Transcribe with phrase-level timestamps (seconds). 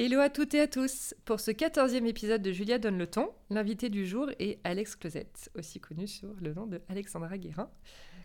[0.00, 3.30] Hello à toutes et à tous Pour ce quatorzième épisode de Julia donne le ton,
[3.50, 7.68] l'invité du jour est Alex Closette, aussi connu sur le nom de Alexandra Guérin.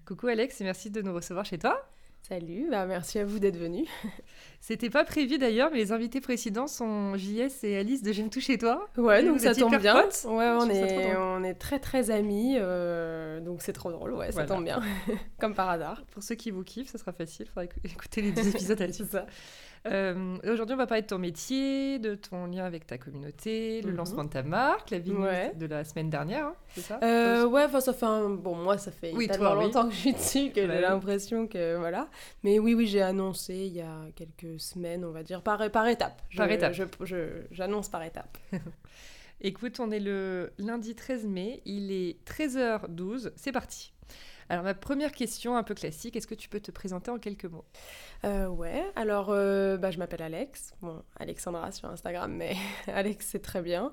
[0.05, 1.83] Coucou Alex et merci de nous recevoir chez toi.
[2.21, 3.87] Salut, bah merci à vous d'être venus.
[4.61, 8.39] C'était pas prévu d'ailleurs, mais les invités précédents sont JS et Alice de J'aime tout
[8.39, 8.87] chez toi.
[8.95, 10.05] Ouais, donc ça tombe bien.
[10.25, 14.45] Ouais, on est, on est très très amis, euh, donc c'est trop drôle, ouais, ça
[14.45, 14.79] tombe bien,
[15.39, 16.03] comme par hasard.
[16.11, 18.93] Pour ceux qui vous kiffent, ça sera facile, il faudra écouter les deux épisodes à
[18.93, 19.25] ça.
[19.85, 23.91] Euh, aujourd'hui, on va parler de ton métier, de ton lien avec ta communauté, le
[23.91, 23.97] mhm.
[23.97, 27.67] lancement de ta marque, la vidéo de la semaine dernière, hein, c'est ça euh, Ouais,
[27.81, 28.29] ça fait un...
[28.29, 31.77] Bon, moi, ça fait tellement longtemps que je suis dessus que j'ai l'impression que...
[31.77, 32.07] Voilà.
[32.43, 35.87] Mais oui, oui, j'ai annoncé il y a quelques semaines, on va dire, par, par
[35.87, 36.21] étape.
[36.37, 36.73] par étape.
[37.51, 38.37] J'annonce par étape.
[39.41, 43.93] Écoute, on est le lundi 13 mai, il est 13h12, c'est parti.
[44.49, 47.45] Alors ma première question un peu classique, est-ce que tu peux te présenter en quelques
[47.45, 47.65] mots?
[48.25, 52.55] Euh, Ouais, alors euh, bah, je m'appelle Alex, bon Alexandra sur Instagram, mais
[52.87, 53.91] Alex c'est très bien.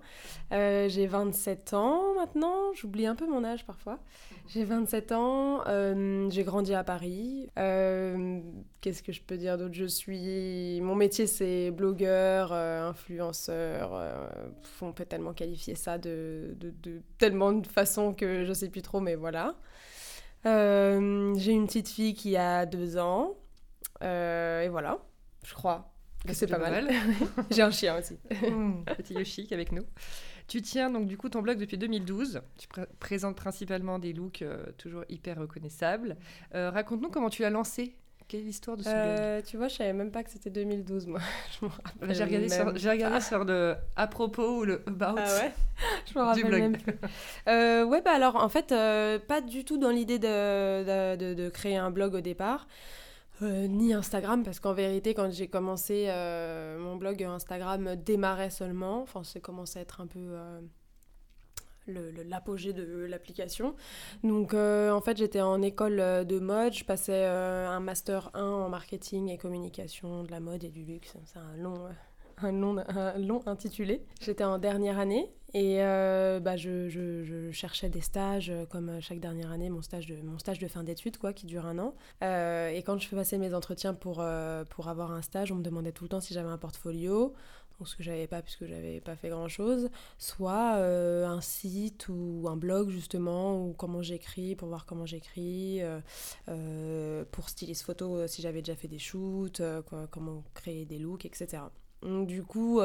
[0.53, 3.99] Euh, j'ai 27 ans maintenant, j'oublie un peu mon âge parfois.
[4.49, 5.63] J'ai 27 ans,
[6.31, 7.49] j'ai grandi à Paris.
[7.57, 9.75] Qu'est-ce que je peux dire d'autre?
[9.75, 10.81] Je suis...
[10.81, 13.93] Mon métier c'est blogueur, influenceur,
[14.83, 18.83] on peut tellement qualifier ça de, de, de tellement de façons que je sais plus
[18.83, 19.55] trop, mais voilà.
[20.47, 23.37] Euh, j'ai une petite fille qui a deux ans.
[24.03, 24.99] Euh, et voilà,
[25.45, 25.93] je crois
[26.27, 26.91] que c'est pas mal.
[27.51, 28.19] j'ai un chien aussi.
[28.31, 29.85] Mmh, petit Yoshi qui est avec nous.
[30.49, 32.41] Tu tiens donc du coup ton blog depuis 2012.
[32.59, 32.69] Tu
[32.99, 36.17] présentes principalement des looks euh, toujours hyper reconnaissables.
[36.53, 37.97] Raconte-nous comment tu l'as lancé
[38.31, 41.09] quelle est l'histoire de ce euh, Tu vois, je savais même pas que c'était 2012,
[41.09, 41.19] moi.
[42.11, 45.53] J'ai regardé, sur, j'ai regardé sur le à propos ou le about ah ouais?
[46.07, 46.61] Je me rappelle du blog.
[46.61, 46.77] Même
[47.49, 51.49] euh, ouais, bah alors en fait, euh, pas du tout dans l'idée de, de, de,
[51.49, 52.69] créer un blog au départ.
[53.43, 56.09] ni Instagram, parce qu'en vérité, quand j'ai commencé,
[56.79, 59.03] mon blog Instagram démarrait seulement.
[59.03, 60.37] Enfin, c'est commencé à être un peu
[62.29, 63.75] l'apogée de l'application.
[64.25, 68.31] Donc euh, en fait j'étais en école euh, de mode, je passais euh, un master
[68.35, 71.17] 1 en marketing et communication de la mode et du luxe.
[71.25, 71.89] C'est un long,
[72.39, 74.05] un, long, un long intitulé.
[74.21, 79.69] J'étais en dernière année et bah, je, je, cherchais des stages comme chaque dernière année,
[79.69, 81.95] mon stage de, mon stage de fin d'études quoi, qui dure un an.
[82.23, 84.25] et quand je faisais mes entretiens pour,
[84.69, 87.35] pour avoir un stage, on me demandait tout le temps si j'avais un portfolio
[87.89, 92.47] ce que j'avais pas puisque j'avais pas fait grand chose, soit euh, un site ou
[92.49, 96.01] un blog justement, ou comment j'écris pour voir comment j'écris, euh,
[96.49, 99.63] euh, pour styliste photo si j'avais déjà fait des shoots,
[100.11, 101.63] comment créer des looks, etc.
[102.03, 102.81] Du coup,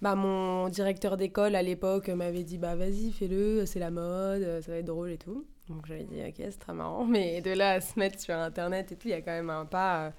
[0.00, 4.72] bah, mon directeur d'école à l'époque m'avait dit bah vas-y fais-le, c'est la mode, ça
[4.72, 5.44] va être drôle et tout.
[5.68, 8.92] Donc j'avais dit, ok, c'est très marrant, mais de là à se mettre sur Internet
[8.92, 10.10] et tout, il y a quand même un pas euh,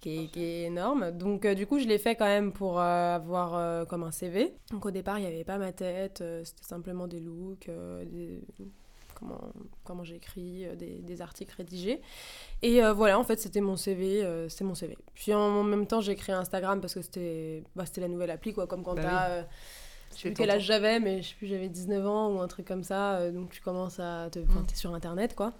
[0.00, 1.10] qui, est, qui, est, énorme.
[1.10, 4.54] Donc euh, du coup, je l'ai fait quand même pour euh, avoir comme un CV.
[4.70, 7.68] Donc au départ, il n'y avait pas ma tête, c'était simplement des looks,
[8.04, 8.40] des,
[9.14, 9.52] comment,
[9.82, 12.00] comment j'écris, des, des, articles rédigés.
[12.62, 14.96] Et voilà, en fait, c'était mon CV, c'est mon CV.
[15.14, 18.66] Puis en, même temps, j'ai créé Instagram parce que c'était bah, la nouvelle appli, quoi,
[18.66, 19.44] comme quand bah t'as...
[20.16, 22.48] Je sais plus quel âge j'avais, mais je sais plus, j'avais 19 ans ou un
[22.48, 23.16] truc comme ça.
[23.16, 24.38] Euh, donc tu commences à te.
[24.38, 24.74] Enfin, mm.
[24.74, 25.52] sur internet, quoi.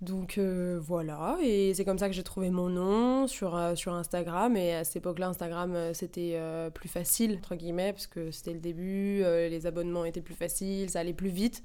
[0.00, 3.94] Donc euh, voilà, et c'est comme ça que j'ai trouvé mon nom sur, euh, sur
[3.94, 4.56] Instagram.
[4.56, 6.40] Et à cette époque-là, Instagram, c'était
[6.72, 11.00] plus facile, entre guillemets, parce que c'était le début, les abonnements étaient plus faciles, ça
[11.00, 11.62] allait plus vite.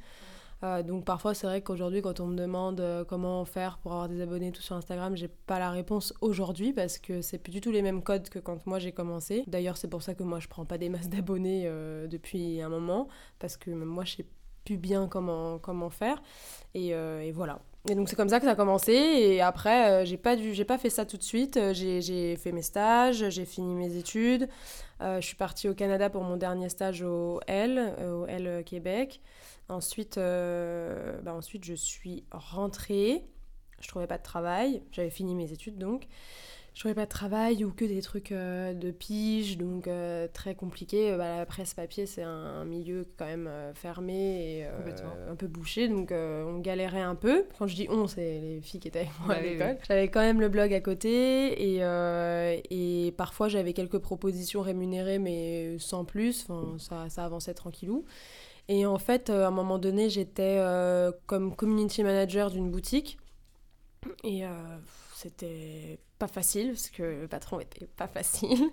[0.63, 4.07] Euh, donc parfois c'est vrai qu'aujourd'hui quand on me demande euh, comment faire pour avoir
[4.07, 7.59] des abonnés tout sur Instagram, j'ai pas la réponse aujourd'hui parce que c'est plus du
[7.59, 9.43] tout les mêmes codes que quand moi j'ai commencé.
[9.47, 12.69] D'ailleurs c'est pour ça que moi je prends pas des masses d'abonnés euh, depuis un
[12.69, 14.25] moment parce que moi je sais
[14.63, 16.21] plus bien comment, comment faire
[16.73, 16.93] et,
[17.33, 17.59] voilà.
[17.89, 20.89] Et donc c'est comme ça que ça a commencé et après j'ai pas pas fait
[20.89, 24.47] ça tout de suite, j'ai fait mes stages, j'ai fini mes études.
[25.01, 29.19] je suis partie au Canada pour mon dernier stage au L, au L Québec.
[29.69, 33.23] Ensuite, euh, bah ensuite, je suis rentrée.
[33.79, 34.81] Je trouvais pas de travail.
[34.91, 36.07] J'avais fini mes études donc.
[36.73, 40.55] Je trouvais pas de travail ou que des trucs euh, de pige, donc euh, très
[40.55, 41.15] compliqué.
[41.15, 44.65] Bah, la presse papier, c'est un, milieu quand même fermé et
[45.29, 47.45] un peu bouché, donc on galérait un peu.
[47.59, 49.77] Quand je dis on, c'est les filles qui étaient avec moi à l'école.
[49.87, 51.83] J'avais quand même le blog à côté et,
[52.71, 56.47] et parfois j'avais quelques propositions rémunérées, mais sans plus.
[56.49, 58.03] Enfin, ça, ça avançait tranquillou.
[58.69, 60.61] Et en fait, à un moment donné, j'étais
[61.25, 63.17] comme community manager d'une boutique.
[64.23, 64.43] Et
[65.23, 68.69] c'était pas facile parce que le patron était pas facile.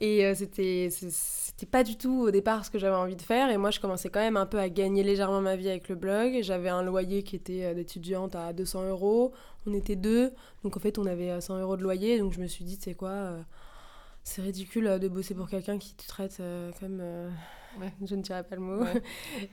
[0.00, 3.50] Et euh, c'était c'était pas du tout au départ ce que j'avais envie de faire.
[3.50, 5.94] Et moi je commençais quand même un peu à gagner légèrement ma vie avec le
[5.94, 6.42] blog.
[6.42, 9.32] J'avais un loyer qui était euh, d'étudiante à 200 euros.
[9.66, 10.32] On était deux.
[10.64, 12.18] Donc en fait on avait 100 euh, euros de loyer.
[12.18, 13.32] Donc je me suis dit c'est quoi
[14.22, 16.42] c'est ridicule de bosser pour quelqu'un qui te traite
[16.80, 17.00] comme
[18.04, 18.84] je ne dirais pas le mot.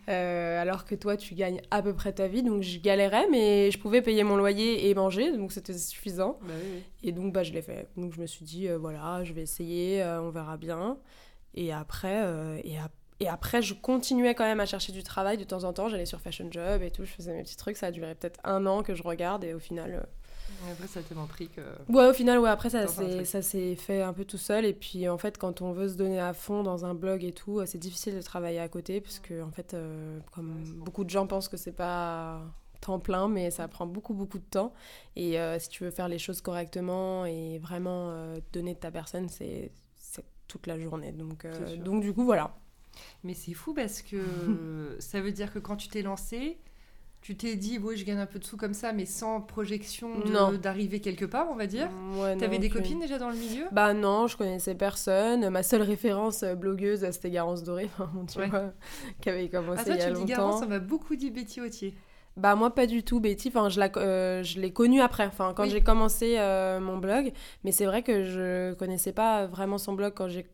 [0.10, 2.44] Euh, alors que toi, tu gagnes à peu près ta vie.
[2.44, 5.36] Donc, je galérais, mais je pouvais payer mon loyer et manger.
[5.36, 6.40] Donc, c'était suffisant.
[6.42, 6.54] Bah
[7.04, 7.88] et donc, bah, je l'ai fait.
[7.96, 10.98] Donc, je me suis dit, euh, voilà, je vais essayer, euh, on verra bien.
[11.56, 12.22] Et après,
[12.64, 12.78] et,
[13.20, 15.88] et, après, je continuais quand même à chercher du travail de temps en temps.
[15.88, 17.06] J'allais sur Fashion Job et tout.
[17.06, 17.78] Je faisais mes petits trucs.
[17.78, 19.44] Ça a duré peut-être un an que je regarde.
[19.44, 20.06] Et au final
[20.72, 21.62] après, ça a tellement pris que.
[21.90, 22.88] Ouais, au final, ouais, après, ça
[23.42, 24.66] s'est fait un peu tout seul.
[24.66, 27.32] Et puis, en fait, quand on veut se donner à fond dans un blog et
[27.32, 29.02] tout, c'est difficile de travailler à côté.
[29.02, 32.42] Parce que, en fait, euh, comme beaucoup de gens pensent que c'est pas
[32.82, 34.74] temps plein, mais ça prend beaucoup, beaucoup de temps.
[35.16, 38.92] Et euh, si tu veux faire les choses correctement et vraiment euh, donner de ta
[38.92, 39.72] personne, c'est
[40.48, 41.12] toute la journée.
[41.12, 41.48] Donc,
[41.84, 42.56] donc, du coup, voilà.
[43.24, 46.60] Mais c'est fou parce que ça veut dire que quand tu t'es lancé,
[47.24, 50.10] tu t'es dit, oui, je gagne un peu de sous comme ça, mais sans projection
[50.62, 51.88] d'arriver quelque part, on va dire.
[52.18, 53.64] Ouais, T'avais des copines déjà dans le milieu?
[53.72, 55.50] Bah non, je connaissais personne.
[55.50, 57.90] Ma seule référence euh, blogueuse, c'était Garance Doré,
[58.30, 58.74] tu vois,
[59.22, 60.26] qui avait commencé ah, il y a tu longtemps.
[60.26, 61.96] Dis Garance, on m'a beaucoup dit Betty Autier.
[62.36, 65.82] Bah moi pas du tout Betty, enfin je euh, l'ai connue après, enfin quand j'ai
[65.82, 67.32] commencé euh, mon blog,
[67.64, 70.48] mais c'est vrai que je connaissais pas vraiment son blog quand j'ai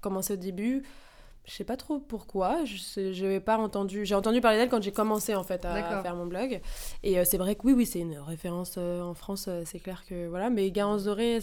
[0.00, 0.82] commencé au début.
[1.48, 2.64] Je sais pas trop pourquoi.
[2.66, 4.04] Je n'avais pas entendu.
[4.04, 6.60] J'ai entendu parler d'elle quand j'ai commencé en fait à, faire mon blog.
[7.02, 9.46] Et euh, c'est vrai que oui, oui, c'est une référence euh, en France.
[9.48, 10.50] Euh, c'est clair que voilà.
[10.50, 11.38] Mais Garance Doré,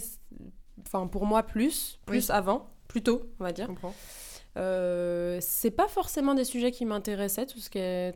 [0.82, 3.68] enfin pour moi plus, plus avant, plus tôt, on va dire.
[4.54, 8.14] Je c'est pas forcément des sujets qui m'intéressaient, tout ce qui est,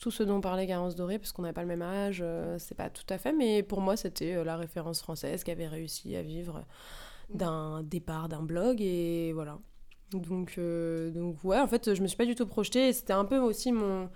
[0.00, 2.24] tout ce, dont parlait Garance Doré, parce qu'on n'a pas le même âge,
[2.58, 6.16] c'est pas tout à fait, mais pour moi, c'était la référence française qui avait réussi
[6.16, 6.64] à vivre
[7.28, 9.58] d'un départ d'un blog, et voilà.
[10.10, 12.92] Donc, euh, donc ouais, en fait, je me suis pas du tout projetée.
[12.92, 14.08] C'était un peu aussi mon,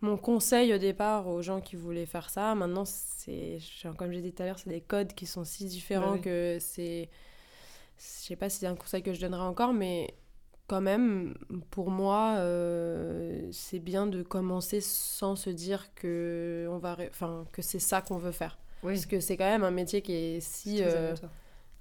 [0.00, 2.54] mon conseil au départ aux gens qui voulaient faire ça.
[2.54, 3.58] Maintenant, c'est,
[3.96, 7.08] comme j'ai dit tout à l'heure, c'est des codes qui sont si différents que c'est...
[7.98, 10.14] Je sais pas si c'est un conseil que je donnerai encore, mais
[10.68, 11.34] quand même,
[11.70, 17.62] pour moi, euh, c'est bien de commencer sans se dire que, on va enfin, que
[17.62, 18.58] c'est ça qu'on veut faire.
[18.82, 20.82] Parce que c'est quand même un métier qui est si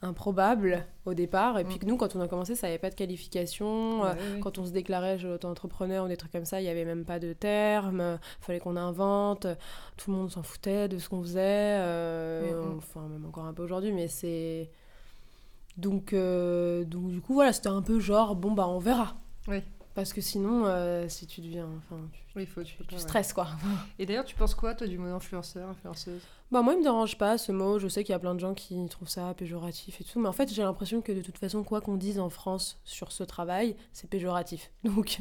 [0.01, 1.57] improbable au départ.
[1.59, 1.79] Et puis mm.
[1.79, 4.05] que nous, quand on a commencé, ça n'avait pas de qualification.
[4.05, 7.05] Euh, quand on se déclarait auto-entrepreneur ou des trucs comme ça, il n'y avait même
[7.05, 8.19] pas de terme.
[8.41, 9.47] Il fallait qu'on invente.
[9.97, 11.41] Tout le monde s'en foutait de ce qu'on faisait.
[11.41, 12.77] Euh, mm, mm.
[12.77, 14.69] enfin, même encore un peu aujourd'hui, mais c'est...
[15.77, 19.15] Donc, euh, donc, du coup, voilà, c'était un peu genre, bon, bah, on verra.
[19.47, 19.61] Oui.
[19.97, 21.67] Parce que sinon, euh, si tu deviens.
[21.79, 23.47] Enfin, tu, oui, faut, tu, tu stresses, quoi.
[23.97, 26.21] Et d'ailleurs, tu penses quoi, toi, du mot influenceur, influenceuse?
[26.51, 27.79] Bah, moi, il me dérange pas ce mot.
[27.79, 30.19] Je sais qu'il y a plein de gens qui trouvent ça péjoratif et tout.
[30.19, 33.11] Mais en fait, j'ai l'impression que de toute façon, quoi qu'on dise en France sur
[33.11, 34.69] ce travail, c'est péjoratif.
[34.83, 35.17] Donc,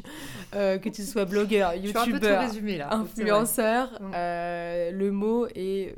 [0.53, 2.43] euh, que tu sois blogueur, youtubeur,
[2.91, 5.95] influenceur, euh, le mot est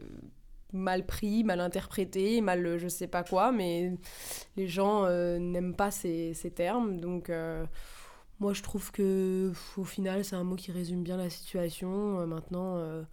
[0.71, 3.91] mal pris, mal interprété, mal je sais pas quoi, mais
[4.55, 5.05] les gens
[5.37, 7.01] n'aiment pas ces, ces, termes.
[7.01, 7.29] Donc.
[8.39, 12.19] Moi, je trouve que au final, c'est un mot qui résume bien la situation.
[12.19, 13.03] Euh, maintenant, euh,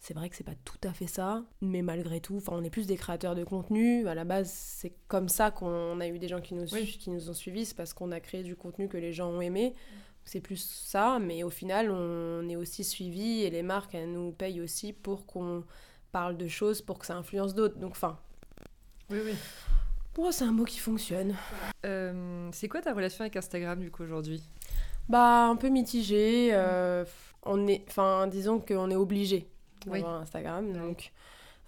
[0.00, 2.86] c'est vrai que c'est pas tout à fait ça, mais malgré tout, on est plus
[2.86, 4.06] des créateurs de contenu.
[4.06, 7.30] À la base, c'est comme ça qu'on a eu des gens qui nous, qui nous
[7.30, 9.74] ont suivis, c'est parce qu'on a créé du contenu que les gens ont aimé.
[10.24, 14.32] C'est plus ça, mais au final, on est aussi suivi et les marques, elles nous
[14.32, 15.64] payent aussi pour qu'on
[16.12, 17.78] parle de choses pour que ça influence d'autres.
[17.78, 18.18] Donc, enfin.
[19.10, 19.32] Oui, oui.
[20.20, 21.34] Bon, c'est un mot qui fonctionne.
[21.86, 24.42] Euh, c'est quoi ta relation avec Instagram du coup aujourd'hui?
[25.08, 26.50] Bah un peu mitigée.
[26.52, 27.06] Euh,
[27.42, 29.48] on est, enfin disons qu'on est obligé
[29.86, 31.10] d'avoir Instagram, donc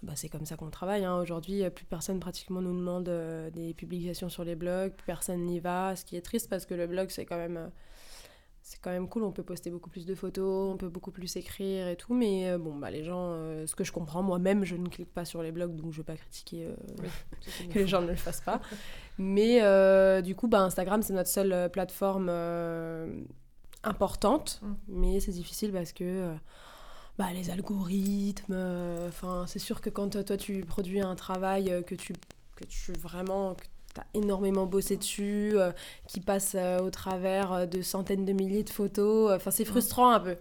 [0.03, 1.03] bah, c'est comme ça qu'on travaille.
[1.03, 1.17] Hein.
[1.17, 5.59] Aujourd'hui, plus personne pratiquement nous demande euh, des publications sur les blogs, plus personne n'y
[5.59, 7.71] va, ce qui est triste parce que le blog c'est quand même
[8.63, 11.35] c'est quand même cool, on peut poster beaucoup plus de photos, on peut beaucoup plus
[11.35, 14.63] écrire et tout, mais euh, bon, bah les gens, euh, ce que je comprends, moi-même,
[14.63, 16.75] je ne clique pas sur les blogs, donc je vais pas critiquer euh,
[17.73, 18.61] que les gens ne le fassent pas.
[19.17, 19.59] mais
[20.21, 22.29] du coup, bah, Instagram, c'est notre seule plateforme
[23.83, 24.73] importante, mm.
[24.87, 26.33] mais c'est difficile parce que
[27.17, 28.55] bah, les algorithmes,
[29.07, 32.13] enfin, c'est sûr que quand toi, tu produis un travail que tu
[32.55, 33.57] que tu vraiment
[33.93, 35.71] t'as énormément bossé dessus, euh,
[36.07, 39.31] qui passe euh, au travers euh, de centaines de milliers de photos.
[39.33, 40.35] Enfin, c'est frustrant un peu.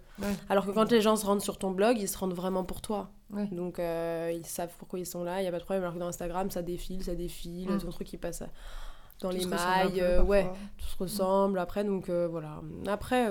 [0.49, 2.80] Alors que quand les gens se rendent sur ton blog, ils se rendent vraiment pour
[2.80, 3.11] toi.
[3.50, 5.82] Donc, ils savent pourquoi ils sont là, il n'y a pas de problème.
[5.82, 7.78] Alors que dans Instagram, ça défile, ça défile, mm.
[7.78, 8.42] ton truc qui passe
[9.21, 10.04] dans les mailles.
[10.26, 11.59] ouais, tout se ressemble.
[11.59, 12.61] Après, donc voilà.
[12.87, 13.28] Après,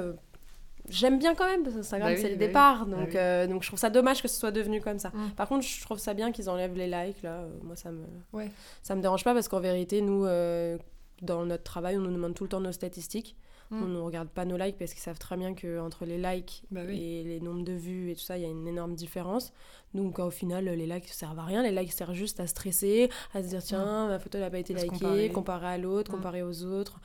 [0.91, 2.85] j'aime bien quand même, parce que Instagram, Bah oui, c'est le bah départ.
[2.85, 3.17] Bah Donc, oui.
[3.17, 5.09] euh, donc je trouve ça dommage que ce soit devenu comme ça.
[5.09, 5.31] Mm.
[5.35, 7.41] Par contre, je trouve ça bien qu'ils enlèvent les likes, là.
[7.41, 8.51] Euh, Moi, ça me, Ouais.
[8.83, 10.77] ça me dérange pas, parce qu'en vérité, nous, euh,
[11.21, 13.35] dans notre travail, on nous demande tout le temps nos statistiques.
[13.69, 13.83] Mm.
[13.83, 16.81] On ne regarde pas nos likes, parce qu'ils savent très bien qu'entre les likes Bah
[16.89, 19.53] et les nombres de vues et tout ça, il y a une énorme différence.
[19.93, 21.63] Donc, au final, les likes ne servent à rien.
[21.63, 24.73] Les likes servent juste à stresser, à se dire, tiens, ma photo n'a pas été
[24.73, 26.15] likée, comparer à l'autre, Mm.
[26.15, 26.99] comparer aux autres.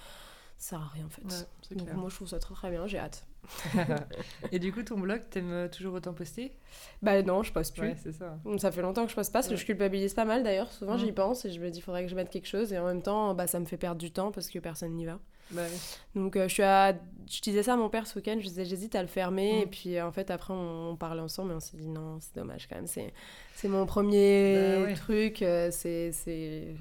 [0.59, 1.23] Ça sert à rien, en fait.
[1.23, 1.97] Ouais, Donc, clair.
[1.99, 3.27] moi, je trouve ça très très bien, j'ai hâte.
[4.53, 6.53] Et du coup, ton blog, t'aimes euh, toujours autant poster?
[7.03, 7.89] Bah non, je poste plus.
[7.89, 8.39] Ouais, c'est ça.
[8.59, 10.73] Ça fait longtemps que je poste pas, parce que je culpabilise pas mal d'ailleurs.
[10.73, 10.99] Souvent Mm.
[10.99, 12.73] j'y pense et je me dis, faudrait que je mette quelque chose.
[12.73, 15.07] Et en même temps, bah, ça me fait perdre du temps parce que personne n'y
[15.07, 15.19] va.
[15.53, 15.79] Bah oui.
[16.21, 16.93] Donc euh, je suis à...
[17.31, 19.59] Je disais ça à mon père ce week-end, je disais, j'hésite à le fermer.
[19.61, 19.63] Mm.
[19.63, 22.19] Et puis euh, en fait, après, on, on parlait ensemble et on s'est dit, non,
[22.21, 22.87] c'est dommage quand même.
[22.89, 23.13] C'est,
[23.55, 24.95] c'est mon premier Bah ouais.
[24.95, 25.43] truc.
[25.43, 26.75] euh, c'est, c'est...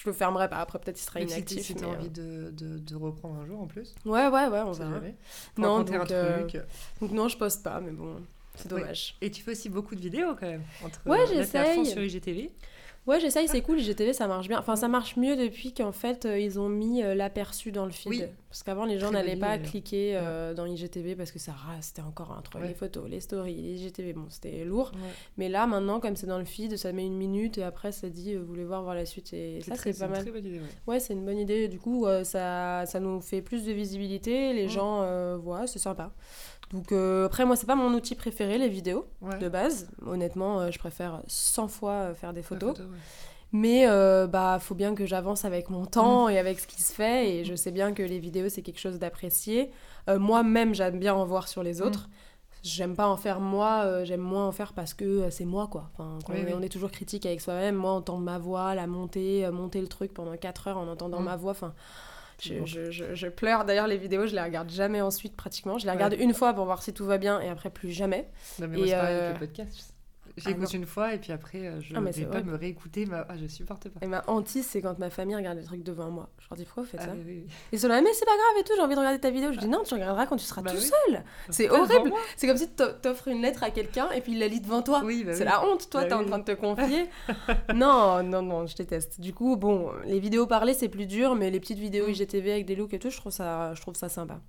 [0.00, 0.58] Je le fermerai pas.
[0.58, 1.62] Après, peut-être il sera Mais si inactif.
[1.66, 4.46] si t'as mais, euh, envie de, de, de reprendre un jour en plus, Ouais, ouais,
[4.46, 5.00] ouais, on verra.
[5.56, 6.46] Non, donc, euh.
[7.00, 8.16] Donc non, je poste pas, mais bon,
[8.54, 9.16] c'est dommage.
[9.20, 10.62] Et tu fais aussi beaucoup de vidéos quand même.
[10.84, 11.84] Entre, Ouais, fond j'essaye.
[11.86, 12.50] sur IGTV.
[13.08, 14.58] Ouais, j'essaye, c'est cool, IGTV, ça marche bien.
[14.60, 17.90] Enfin, ça marche mieux depuis qu'en fait, euh, ils ont mis euh, l'aperçu dans le
[17.90, 18.08] feed.
[18.10, 18.22] Oui.
[18.48, 19.70] Parce qu'avant, les gens n'allaient pas d'ailleurs.
[19.70, 22.68] cliquer euh, dans IGTV parce que ça restait encore entre Ouais.
[22.68, 24.14] les photos, les stories, les IGTV.
[24.14, 24.90] Bon, c'était lourd.
[24.94, 25.10] Ouais.
[25.36, 28.08] Mais là, maintenant, comme c'est dans le feed, ça met une minute et après, ça
[28.08, 29.32] dit, euh, vous voulez voir, voir la suite.
[29.34, 30.22] Et ça, c'est pas une mal.
[30.22, 30.98] très bonne idée, ouais.
[30.98, 31.68] C'est une bonne idée.
[31.68, 34.54] Du coup, euh, ça, ça nous fait plus de visibilité.
[34.54, 36.10] Les gens euh, voient, c'est sympa.
[36.72, 39.38] Donc, euh, après, moi, c'est pas mon outil préféré, les vidéos, Ouais.
[39.38, 39.90] de base.
[40.06, 42.76] Honnêtement, euh, je préfère 100 fois euh, faire des photos.
[42.76, 42.96] photo, ouais.
[43.52, 46.92] Mais euh, bah faut bien que j'avance avec mon temps et avec ce qui se
[46.92, 49.70] fait et je sais bien que les vidéos c'est quelque chose d'apprécié.
[50.10, 52.08] Euh, Moi-même j'aime bien en voir sur les autres.
[52.62, 55.68] J'aime pas en faire moi, euh, j'aime moins en faire parce que euh, c'est moi
[55.68, 55.90] quoi.
[55.94, 56.52] Enfin, Oui, on, est, oui.
[56.56, 57.76] on est toujours critique avec soi-même.
[57.76, 61.24] Moi entendre ma voix, la monter, monter le truc pendant 4 heures en entendant Mm.
[61.24, 61.72] ma voix, enfin
[62.42, 63.64] je, je, je, je pleure.
[63.64, 65.78] D'ailleurs les vidéos je les regarde jamais ensuite pratiquement.
[65.78, 65.94] Je les Ouais.
[65.96, 68.28] regarde une fois pour voir si tout va bien et après plus jamais.
[68.58, 69.94] Non, mais moi, Et, pareil euh, avec le podcast.
[70.38, 70.80] Ah J'écoute non.
[70.80, 73.06] une fois et puis après, euh, je Ah, mais vais pas me réécouter.
[73.06, 73.26] Ma...
[73.28, 74.00] Ah, je supporte pas.
[74.04, 76.28] Et ma hantise c'est quand ma famille regarde des trucs devant moi.
[76.38, 77.46] Je leur dis pourquoi vous faites Ah, ça oui, oui.
[77.72, 79.52] Ils sont là, mais c'est pas grave et tout, j'ai envie de regarder ta vidéo.
[79.52, 80.90] Je dis non, tu regarderas quand tu seras Bah tout oui.
[81.08, 81.22] seul.
[81.50, 82.12] C'est horrible.
[82.36, 84.82] C'est comme si tu t'offres une lettre à quelqu'un et puis il la lit devant
[84.82, 85.02] toi.
[85.04, 87.06] Oui, bah c'est la honte, toi, Bah t'es en train de te confier.
[87.74, 89.20] non, non, non, je déteste.
[89.20, 92.10] Du coup, bon, les vidéos parlées, c'est plus dur, mais les petites vidéos Mm.
[92.12, 94.40] IGTV avec des looks et tout, je trouve ça, je trouve ça sympa.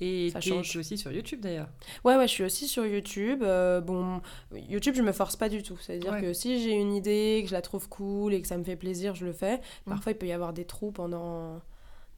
[0.00, 0.72] Et Ça change.
[0.72, 1.68] t'es aussi sur YouTube d'ailleurs.
[2.04, 3.42] Ouais, ouais, je suis aussi sur YouTube.
[3.44, 4.20] Euh, bon,
[4.52, 5.78] YouTube, je me force pas du tout.
[5.80, 6.20] C'est-à-dire Ouais.
[6.20, 8.76] que si j'ai une idée, que je la trouve cool et que ça me fait
[8.76, 9.58] plaisir, je le fais.
[9.86, 9.90] Mm.
[9.90, 11.60] Parfois, il peut y avoir des trous pendant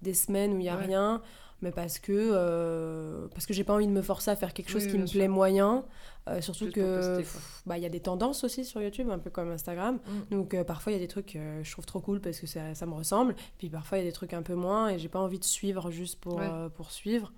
[0.03, 0.87] des semaines où il y a Ouais.
[0.87, 1.21] rien,
[1.63, 4.71] mais parce que euh, parce que j'ai pas envie de me forcer à faire quelque
[4.71, 5.19] chose Oui, qui me sûr.
[5.19, 5.85] plaît moyen.
[6.29, 7.23] Euh, surtout Juste que
[7.67, 9.97] bah il y a des tendances aussi sur YouTube, un peu comme Instagram.
[10.07, 10.35] Mm.
[10.35, 12.47] Donc euh, parfois il y a des trucs que je trouve trop cool parce que
[12.47, 13.37] ça, ça me ressemble.
[13.59, 15.45] Puis parfois il y a des trucs un peu moins et j'ai pas envie de
[15.45, 16.49] suivre juste pour, Ouais.
[16.75, 17.33] pour suivre.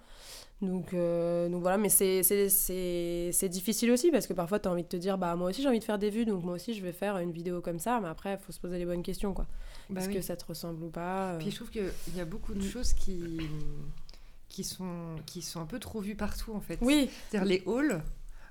[0.61, 4.89] Donc, euh, donc voilà, mais c'est- difficile aussi parce que parfois tu as envie de
[4.89, 6.83] te dire, bah moi aussi j'ai envie de faire des vues, donc moi aussi je
[6.83, 9.33] vais faire une vidéo comme ça, mais après il faut se poser les bonnes questions
[9.35, 9.47] quoi.
[9.89, 10.15] Bah Est-ce oui.
[10.17, 11.39] que ça te ressemble ou pas euh?
[11.39, 12.71] Puis je trouve qu'il y a beaucoup de Mm.
[12.71, 13.39] choses qui,
[14.49, 16.79] qui, sont, qui sont un peu trop vues partout en fait.
[16.83, 18.03] Oui, C'est-à-dire les hauls,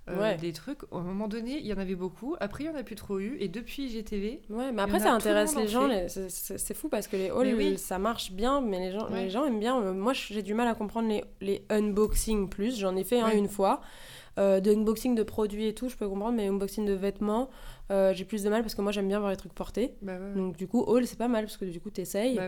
[0.10, 0.38] euh, Ouais.
[0.38, 2.36] des trucs, à un moment donné, il y en avait beaucoup.
[2.40, 3.38] Après, il y en a plus trop eu.
[3.40, 6.90] Et depuis IGTV, ouais, mais après ça le intéresse les en gens, les- c'est- fou
[6.90, 7.78] parce que les hauls, oui.
[7.78, 9.24] ça marche bien, mais les gens, Ouais.
[9.24, 9.80] les gens aiment bien.
[9.82, 13.28] Euh, Moi j'ai du mal à comprendre les, les unboxing plus, j'en ai fait un
[13.28, 13.38] Ouais.
[13.38, 13.82] une fois.
[14.40, 17.50] Euh, de unboxing de produits et tout, je peux comprendre, mais unboxing de vêtements,
[17.92, 19.96] euh, j'ai plus de mal parce que moi j'aime bien voir les trucs portés.
[20.04, 20.36] bah ouais.
[20.36, 22.36] Donc du coup, haul c'est pas mal parce que du coup t'essayes.
[22.36, 22.48] Bah.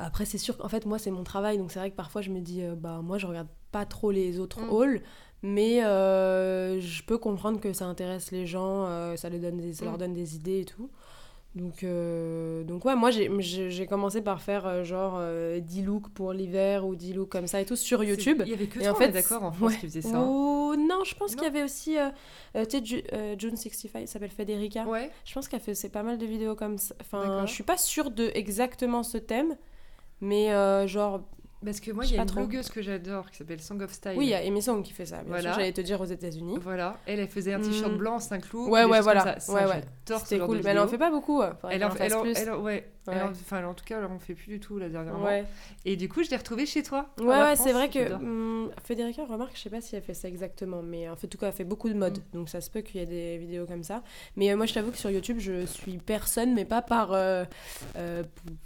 [0.00, 1.58] Après, c'est sûr qu'en fait, moi, c'est mon travail.
[1.58, 4.12] Donc, c'est vrai que parfois, je me dis, euh, bah, moi, je regarde pas trop
[4.12, 4.70] les autres Mm.
[4.70, 5.00] hauls.
[5.42, 9.72] Mais euh, je peux comprendre que ça intéresse les gens, euh, ça, les donne des,
[9.72, 9.88] ça Mm.
[9.88, 10.90] leur donne des idées et tout.
[11.54, 16.86] Donc, euh, donc ouais, moi, j'ai- commencé par faire genre euh, 10 looks pour l'hiver
[16.86, 18.42] ou 10 looks comme ça et tout sur YouTube.
[18.44, 19.78] Il y avait que Et toi, en fait, d'accord, en France, ouais.
[19.78, 20.20] qui faisait ça.
[20.20, 21.96] Ou non, je pense qu'il y avait aussi,
[22.54, 24.84] tu sais, Ju- euh, June65, elle s'appelle Federica.
[24.86, 25.10] Ouais.
[25.24, 26.94] Je pense qu'elle fait c'est pas mal de vidéos comme ça.
[27.00, 29.56] Enfin, je suis pas sûre de exactement ce thème,
[30.20, 30.48] mais
[30.86, 31.22] genre,
[31.64, 34.14] Parce que moi, il y a une blogueuse que j'adore qui s'appelle Song of Style.
[34.16, 35.16] oui, il y a Amy Song qui fait ça.
[35.16, 35.52] Bien Voilà.
[35.54, 36.56] j'allais te dire aux États-Unis.
[36.62, 36.96] Voilà.
[37.06, 37.96] Elle, elle faisait un t-shirt Mm.
[37.96, 38.68] blanc, 5 loups.
[38.70, 39.22] Ouais, ouais, voilà.
[39.22, 39.40] ça.
[39.40, 39.82] Ça, Ouais, ouais.
[40.18, 41.42] C'était cool, mais elle en fait pas beaucoup.
[41.60, 42.88] Faudrait Elle en, en elle, en, ouais.
[43.08, 43.22] Ouais.
[43.22, 45.24] enfin, en tout cas, elle en fait plus du tout la dernièrement.
[45.24, 45.44] Ouais,
[45.84, 47.06] Et du coup, je l'ai retrouvée chez toi.
[47.20, 50.82] ouais, c'est vrai que hum, Federica, remarque, je sais pas si elle fait ça exactement,
[50.82, 52.22] mais en fait, en tout cas, elle fait beaucoup de mode, Mm.
[52.34, 54.02] donc ça se peut qu'il y ait des vidéos comme ça.
[54.36, 57.12] Mais euh, moi, je t'avoue que sur YouTube, je suis personne, mais pas par.
[57.12, 57.44] euh,
[57.96, 58.22] euh,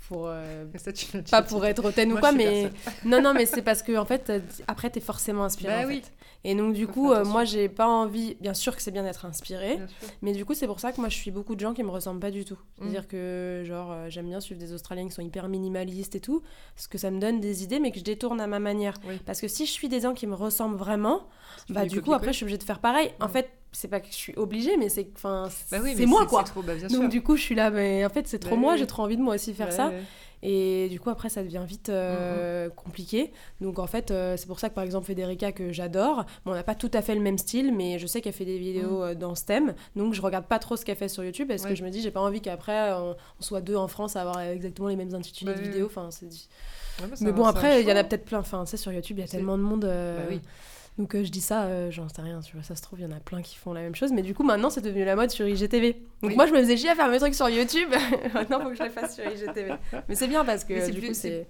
[0.08, 0.26] pour.
[0.28, 2.70] euh, Ça, tu pas pour être hautaine ou Moi, quoi, mais.
[3.04, 5.72] Non, non, mais c'est parce que, en fait, euh, après, t'es forcément inspiré.
[5.74, 6.00] Bah en oui.
[6.02, 6.12] fait.
[6.44, 8.34] Et donc, du coup, euh, moi, j'ai pas envie.
[8.40, 9.78] Bien sûr que c'est bien d'être inspiré.
[10.22, 11.90] Mais du coup, c'est pour ça que moi, je suis beaucoup de gens qui me
[11.90, 12.54] ressemblent pas du tout.
[12.56, 12.58] Mm.
[12.80, 16.42] C'est-à-dire que, genre, euh, j'aime bien suivre des Australiens qui sont hyper minimalistes et tout,
[16.74, 18.94] parce que ça me donne des idées, mais que je détourne à ma manière.
[19.26, 21.28] Parce que si je suis des gens qui me ressemblent vraiment,
[21.68, 23.12] bah du coup, après, je suis obligée de faire pareil.
[23.20, 26.44] En fait, c'est pas que je suis obligée, mais c'est enfin, bah c'est moi, quoi.
[26.44, 28.86] Trop, bah, Donc, du coup, je suis là, mais en fait, c'est trop moi, j'ai
[28.86, 29.92] trop envie de moi aussi faire ça.
[30.42, 33.32] Et du coup, après, ça devient vite euh, compliqué.
[33.60, 36.64] Donc, en fait, euh, c'est pour ça que, par exemple, Federica, que j'adore, on n'a
[36.64, 39.02] pas tout à fait le même style, mais je sais qu'elle fait des vidéos mm.
[39.02, 39.74] euh, dans ce thème.
[39.94, 42.02] Donc, je regarde pas trop ce qu'elle fait sur YouTube parce que je me dis,
[42.02, 45.54] j'ai pas envie qu'après, on, soit deux en France à avoir exactement les mêmes intitulés
[45.54, 45.86] de vidéos.
[45.86, 46.26] Enfin, c'est...
[47.20, 48.40] mais bon, après, il y en a peut-être plein.
[48.40, 49.84] Enfin, tu sais, sur YouTube, il y a tellement de monde.
[49.84, 50.40] Bah oui.
[50.98, 53.04] Donc euh, je dis ça, euh, j'en sais rien, tu vois, ça se trouve, il
[53.04, 55.04] y en a plein qui font la même chose, mais du coup maintenant c'est devenu
[55.04, 55.96] la mode sur IGTV.
[56.22, 57.88] Donc moi je me faisais chier à faire mes trucs sur YouTube,
[58.34, 59.72] maintenant il faut que je les fasse sur IGTV.
[60.08, 61.46] Mais c'est bien parce que du coup c'est...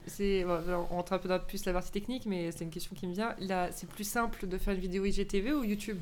[0.47, 3.15] on rentre un peu dans plus la partie technique, mais c'est une question qui me
[3.15, 3.35] vient.
[3.41, 5.99] Là, c'est plus simple de faire une vidéo IGTV ou YouTube?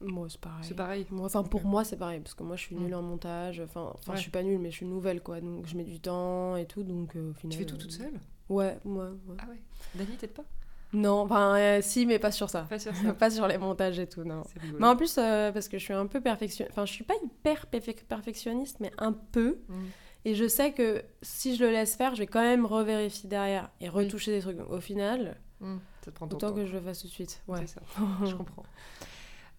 [0.00, 0.64] Moi, c'est pareil.
[0.64, 1.06] C'est pareil.
[1.20, 2.20] Enfin, pour moi, c'est pareil.
[2.20, 2.98] Parce que moi, je suis nulle mm.
[2.98, 3.60] en montage.
[3.60, 5.40] Enfin, enfin je suis pas nulle, mais je suis nouvelle, quoi.
[5.40, 6.82] Donc, je mets du temps et tout.
[6.82, 7.56] Donc, euh, au final.
[7.56, 8.20] Tu fais tout toute seule?
[8.48, 9.10] Ouais, moi.
[9.26, 9.60] Ouais, Ah ouais.
[9.94, 10.44] Dani, t'aides pas?
[10.92, 12.62] Non, enfin, euh, si, mais pas sur ça.
[12.62, 13.12] Pas sur ça.
[13.18, 14.42] pas sur les montages et tout, non.
[14.78, 16.72] Mais en plus, euh, parce que je suis un peu perfectionniste.
[16.72, 19.58] Enfin, je suis pas hyper perfectionniste, mais un peu.
[19.68, 19.84] Mm.
[20.24, 23.70] Et je sais que si je le laisse faire, je vais quand même revérifier derrière
[23.80, 24.58] et retoucher des trucs.
[24.70, 25.76] Au final, mm.
[26.04, 27.42] ça te prend autant que je le fasse tout de suite.
[27.46, 27.66] Ouais.
[27.66, 27.80] Ça.
[28.24, 28.64] je comprends.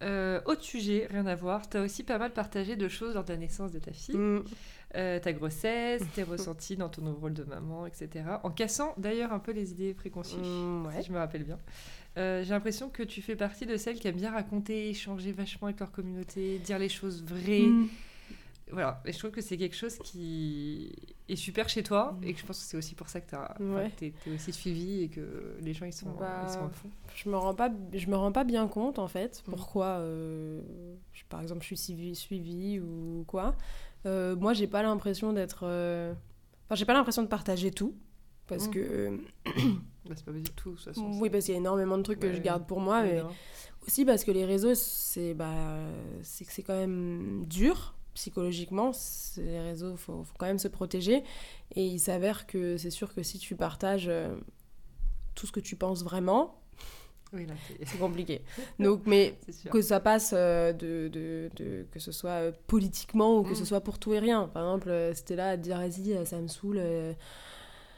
[0.04, 3.24] Euh, autre sujet, rien à voir, tu as aussi pas mal partagé de choses lors
[3.24, 4.16] de la naissance de ta fille.
[4.94, 4.98] Mm.
[4.98, 8.26] Euh, ta grossesse, tes ressentis dans ton rôle de maman, etc.
[8.44, 11.60] En cassant d'ailleurs un peu les idées préconçues, mm, si je me rappelle bien.
[12.18, 15.68] Euh, j'ai l'impression que tu fais partie de celles qui aiment bien raconter, échanger vachement
[15.68, 17.68] avec leur communauté, dire les choses vraies.
[17.68, 17.88] Mm.
[18.70, 20.92] Voilà, et je trouve que c'est quelque chose qui
[21.30, 23.30] est super chez toi et que je pense que c'est aussi pour ça que
[23.98, 26.90] tu es, aussi suivi et que les gens ils sont, bah, ils sont à fond.
[27.16, 30.62] Je me rends pas je me rends pas bien compte en fait pourquoi euh,
[31.30, 33.56] par exemple je suis suivie, suivie ou quoi.
[34.06, 35.62] Euh, moi, j'ai pas l'impression d'être.
[35.64, 36.14] Euh,
[36.66, 37.96] enfin, j'ai pas l'impression de partager tout.
[38.48, 38.72] Parce mmh.
[38.72, 39.20] que.
[39.46, 41.12] bah, c'est pas possible tout, de toute façon.
[41.20, 43.04] Oui, parce qu'il y a énormément de trucs que je garde pour moi.
[43.04, 43.22] Mais
[43.86, 45.80] aussi parce que les réseaux, c'est bah,
[46.22, 48.92] c'est quand même dur psychologiquement.
[49.38, 51.24] Les réseaux, il faut, faut, quand même se protéger.
[51.76, 54.36] Et il s'avère que c'est sûr que si tu partages euh,
[55.36, 56.60] tout ce que tu penses vraiment,
[57.86, 58.42] c'est compliqué.
[58.80, 59.36] Donc, mais
[59.72, 63.64] que ça passe euh, de, de, de, que ce soit euh, politiquement ou que ce
[63.64, 63.66] mm.
[63.66, 64.48] soit pour tout et rien.
[64.48, 66.82] Par exemple, euh, c'était là à dire vas-y, ça me saoule.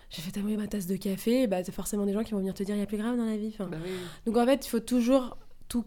[0.10, 2.54] j'ai fait tomber ma tasse de café, bah, c'est forcément des gens qui vont venir
[2.54, 3.56] te dire il y a plus grave dans la vie.
[3.60, 3.78] Bah
[4.26, 5.38] Donc en fait, il faut toujours
[5.68, 5.86] tout.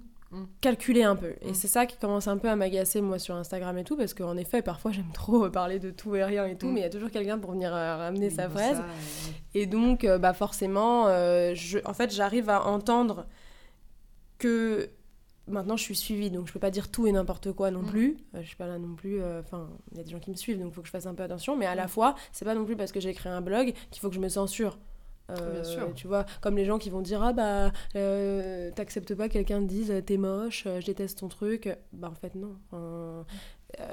[0.60, 1.34] Calculer un peu.
[1.42, 1.54] Et mm.
[1.54, 4.36] c'est ça qui commence un peu à m'agacer moi sur Instagram et tout, parce qu'en
[4.36, 6.90] effet, parfois j'aime trop parler de tout et rien et tout, mais il y a
[6.90, 8.82] toujours quelqu'un pour venir ramener sa fraise.
[9.54, 13.26] Et donc, bah forcément, je, en fait, j'arrive à entendre
[14.38, 14.90] que
[15.48, 17.86] maintenant je suis suivie, donc je peux pas dire tout et n'importe quoi non mm.
[17.86, 18.16] plus.
[18.34, 19.20] Euh, je suis pas là non plus.
[19.20, 20.92] Euh, enfin, il y a des gens qui me suivent, donc il faut que je
[20.92, 21.56] fasse un peu attention.
[21.56, 21.88] Mais à la mm.
[21.88, 24.20] fois, c'est pas non plus parce que j'ai créé un blog qu'il faut que je
[24.20, 24.78] me censure.
[25.30, 25.94] Euh, Bien sûr.
[25.94, 27.72] Tu vois, comme les gens qui vont dire ah bah
[28.74, 31.68] t'acceptes pas quelqu'un te dise t'es moche, je déteste ton truc.
[31.92, 32.56] Bah en fait non.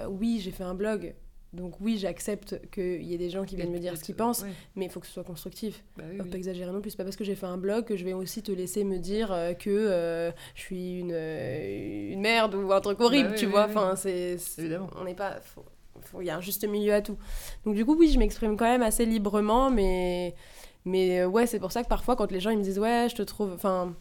[0.09, 1.15] oui, j'ai fait un blog
[1.53, 4.45] donc oui, j'accepte qu'il y ait des gens qui viennent me dire ce qu'ils pensent,
[4.75, 5.83] mais il faut que ce soit constructif.
[5.97, 6.91] Bah faut pas exagérer non plus.
[6.91, 8.99] C'est pas parce que j'ai fait un blog que je vais aussi te laisser me
[8.99, 13.35] dire euh, que euh, je suis une, euh, une, merde ou un truc horrible, bah
[13.35, 13.65] tu vois.
[13.65, 14.37] Enfin, c'est,
[14.99, 15.39] on n'est pas.
[16.19, 17.17] Il y a un juste milieu à tout.
[17.65, 20.35] Donc du coup, oui, je m'exprime quand même assez librement, mais
[20.85, 23.15] mais ouais, c'est pour ça que parfois, quand les gens ils me disent ouais, je
[23.15, 23.93] te trouve, enfin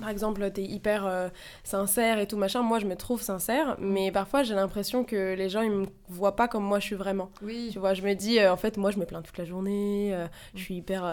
[0.00, 1.28] par exemple, t'es hyper euh,
[1.64, 5.48] sincère et tout machin, moi je me trouve sincère, mais parfois j'ai l'impression que les
[5.48, 7.30] gens ils me voient pas comme moi je suis vraiment.
[7.42, 7.70] Oui.
[7.72, 10.14] Tu vois, je me dis, euh, en fait, moi je me plains toute la journée,
[10.14, 11.04] euh, je suis hyper.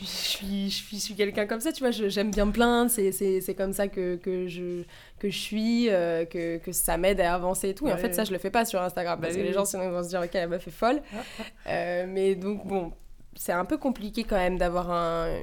[0.00, 3.54] je suis, je suis, suis quelqu'un comme ça, tu vois, j'aime bien me plaindre, c'est
[3.56, 4.82] comme ça que, que, je,
[5.20, 7.86] que je suis, que, que ça m'aide à avancer et tout.
[7.86, 9.64] et en fait, ça, je le fais pas sur Instagram, parce bah que les gens
[9.64, 11.02] sinon ils vont se dire, ok, elle meuf est folle.
[11.66, 12.92] Mais donc, bon,
[13.36, 14.90] c'est un peu compliqué quand même d'avoir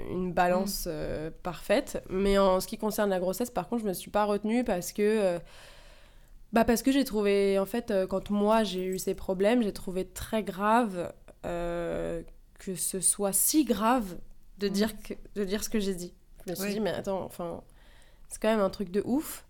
[0.09, 0.89] une balance mm.
[0.89, 2.03] euh, parfaite.
[2.09, 4.91] Mais en ce qui concerne la grossesse, par contre, je me suis pas retenue parce
[4.91, 5.01] que.
[5.01, 5.39] Euh,
[6.53, 9.71] bah parce que j'ai trouvé, en fait, euh, quand moi j'ai eu ces problèmes, j'ai
[9.71, 11.11] trouvé très grave
[11.43, 14.17] que ce soit si grave
[14.59, 14.71] de, mm.
[14.71, 16.13] dire, que, de dire ce que j'ai dit.
[16.45, 17.63] Je me suis dit, mais attends, enfin,
[18.29, 19.45] c'est quand même un truc de ouf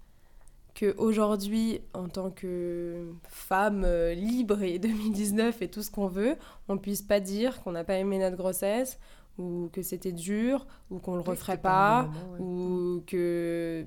[0.73, 6.35] qu'aujourd'hui, en tant que femme euh, libre et 2019 et tout ce qu'on veut,
[6.67, 8.99] on puisse pas dire qu'on n'a pas aimé notre grossesse
[9.37, 13.85] ou que c'était dur ou qu'on le referait pas, ou que,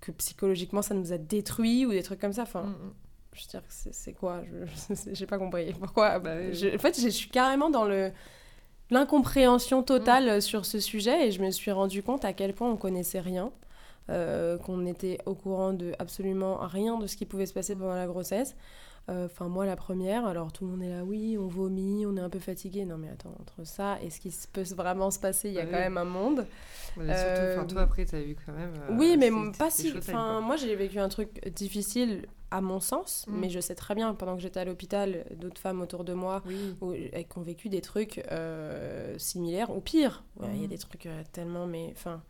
[0.00, 2.42] que psychologiquement ça nous a détruit ou des trucs comme ça.
[2.42, 2.92] Enfin, mm, mm.
[3.32, 4.42] je veux dire, c'est quoi?
[4.44, 5.72] Je n'ai pas compris.
[5.74, 6.18] Pourquoi?
[6.18, 8.12] Bah, En fait, je suis carrément dans le
[8.92, 10.40] l'incompréhension totale mm.
[10.40, 13.52] sur ce sujet et je me suis rendu compte à quel point on connaissait rien.
[14.08, 17.94] Euh, qu'on était au courant de absolument rien de ce qui pouvait se passer pendant
[17.94, 18.56] la grossesse.
[19.08, 22.20] Enfin, moi, la première, alors tout le monde est là, oui, on vomit, on est
[22.20, 22.84] un peu fatigué.
[22.84, 25.64] Non, mais attends, entre ça et ce qui peut vraiment se passer, il y a
[25.64, 26.46] Bah quand même un monde.
[26.96, 28.72] Mais surtout, enfin, Euh, toi après, t'as vu quand même.
[28.88, 29.92] euh, oui, mais pas si.
[29.98, 33.40] Enfin, moi, j'ai vécu un truc difficile à mon sens, Mm.
[33.40, 36.42] mais je sais très bien, pendant que j'étais à l'hôpital, d'autres femmes autour de moi
[36.46, 37.10] Oui.
[37.28, 40.22] qui ont vécu des trucs euh, similaires ou pires.
[40.36, 40.68] Ouais, Il y a Mhm.
[40.68, 42.22] des trucs euh, tellement, mais enfin.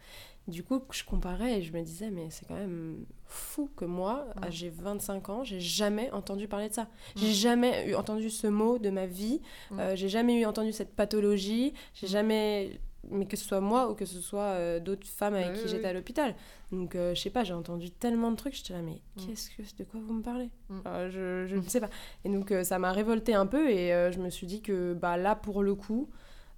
[0.51, 4.27] Du coup, je comparais et je me disais, mais c'est quand même fou que moi,
[4.37, 4.51] Mhm.
[4.51, 6.89] j'ai 25 ans, j'ai jamais entendu parler de ça.
[7.17, 9.41] J'ai jamais eu entendu ce mot de ma vie.
[9.73, 11.73] Euh, j'ai jamais eu entendu cette pathologie.
[11.95, 12.79] J'ai jamais.
[13.11, 15.87] Mais que ce soit moi ou que ce soit euh, d'autres femmes avec qui j'étais
[15.87, 16.35] à l'hôpital.
[16.71, 18.55] Donc, euh, je sais pas, j'ai entendu tellement de trucs.
[18.55, 19.63] J'étais là, mais qu'est-ce que.
[19.79, 20.51] De quoi vous me parlez?
[20.85, 21.89] Je, je ne sais pas.
[22.25, 23.71] Et donc, ça m'a révolté un peu.
[23.71, 26.11] Et je me suis dit que bah, là, pour le coup,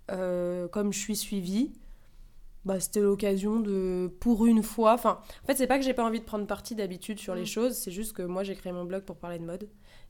[0.09, 1.73] comme je suis suivie,
[2.65, 6.05] bah, c'était l'occasion de, pour une fois, enfin, en fait, c'est pas que j'ai pas
[6.05, 7.47] envie de prendre parti d'habitude sur les Mm.
[7.47, 9.65] choses, c'est juste que moi, j'ai créé mon blog pour parler de mode,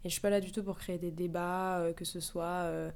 [0.05, 2.45] et je suis pas là du tout pour créer des débats, euh, que ce soit
[2.45, 2.91] euh,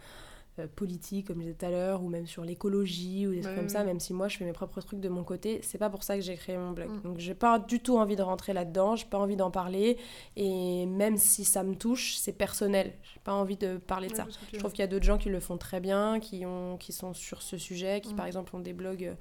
[0.58, 3.56] euh, politique, comme je disais tout à l'heure, ou même sur l'écologie, ou des trucs
[3.56, 3.84] comme ça, ouais.
[3.86, 6.16] même si moi, je fais mes propres trucs de mon côté, c'est pas pour ça
[6.16, 6.88] que j'ai créé mon blog.
[6.90, 7.00] Mm.
[7.02, 9.98] Donc, j'ai pas du tout envie de rentrer là-dedans, j'ai pas envie d'en parler,
[10.36, 14.18] et même si ça me touche, c'est personnel, j'ai pas envie de parler de Ouais,
[14.18, 14.26] ça.
[14.52, 16.92] je trouve qu'il y a d'autres gens qui le font très bien, qui, ont, qui
[16.92, 18.16] sont sur ce sujet, qui Mm.
[18.16, 19.14] par exemple ont des blogs euh,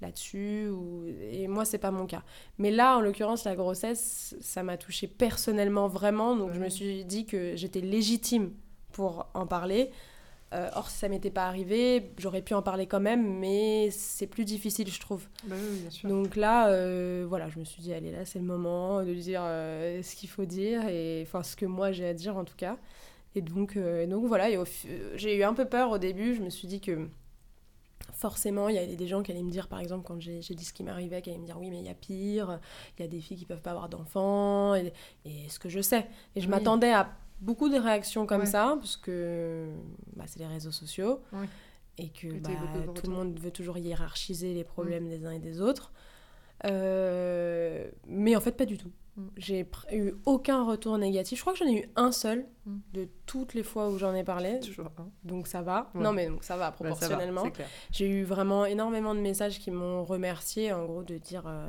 [0.00, 0.68] là-dessus.
[0.68, 1.04] Ou...
[1.32, 2.22] Et moi, c'est pas mon cas.
[2.58, 6.36] Mais là, en l'occurrence, la grossesse, ça m'a touchée personnellement vraiment.
[6.36, 6.70] Donc je me Ouais.
[6.70, 8.52] suis dit que j'étais légitime
[8.92, 9.90] pour en parler.
[10.54, 14.28] Euh, or, si ça m'était pas arrivé, j'aurais pu en parler quand même, mais c'est
[14.28, 15.26] plus difficile, je trouve.
[15.44, 16.08] Bah oui, bien sûr.
[16.08, 19.40] Donc là, euh, voilà, je me suis dit, allez, là, c'est le moment de dire
[19.44, 22.54] euh, ce qu'il faut dire, et enfin, ce que moi j'ai à dire en tout
[22.56, 22.76] cas.
[23.34, 24.46] Et donc, et donc voilà,
[25.16, 27.08] j'ai eu un peu peur au début, je me suis dit que
[28.18, 30.64] forcément, il y avait des gens qui allaient me dire, par exemple, quand j'ai dit
[30.64, 32.60] ce qui m'arrivait, qui allaient me dire, oui, mais il y a pire,
[32.98, 34.92] il y a des filles qui peuvent pas avoir d'enfants, et,
[35.24, 36.06] et ce que je sais.
[36.34, 36.50] Et je Oui.
[36.50, 38.46] m'attendais à beaucoup de réactions comme Ouais.
[38.46, 39.68] ça, parce que
[40.16, 41.20] bah, c'est les réseaux sociaux,
[41.98, 42.50] et que bah,
[42.94, 45.92] tout le monde veut toujours hiérarchiser les problèmes des uns et des autres.
[46.64, 48.90] Euh, mais en fait, pas du tout.
[49.36, 51.38] J'ai eu aucun retour négatif.
[51.38, 52.78] Je crois que j'en ai eu un seul Mm.
[52.94, 54.58] de toutes les fois où j'en ai parlé.
[54.60, 55.08] Toujours un.
[55.24, 55.90] Donc ça va.
[55.94, 56.02] Ouais.
[56.02, 57.44] Non, mais donc ça va Bah, proportionnellement.
[57.92, 61.68] J'ai eu vraiment énormément de messages qui m'ont remercié, en gros, de dire euh,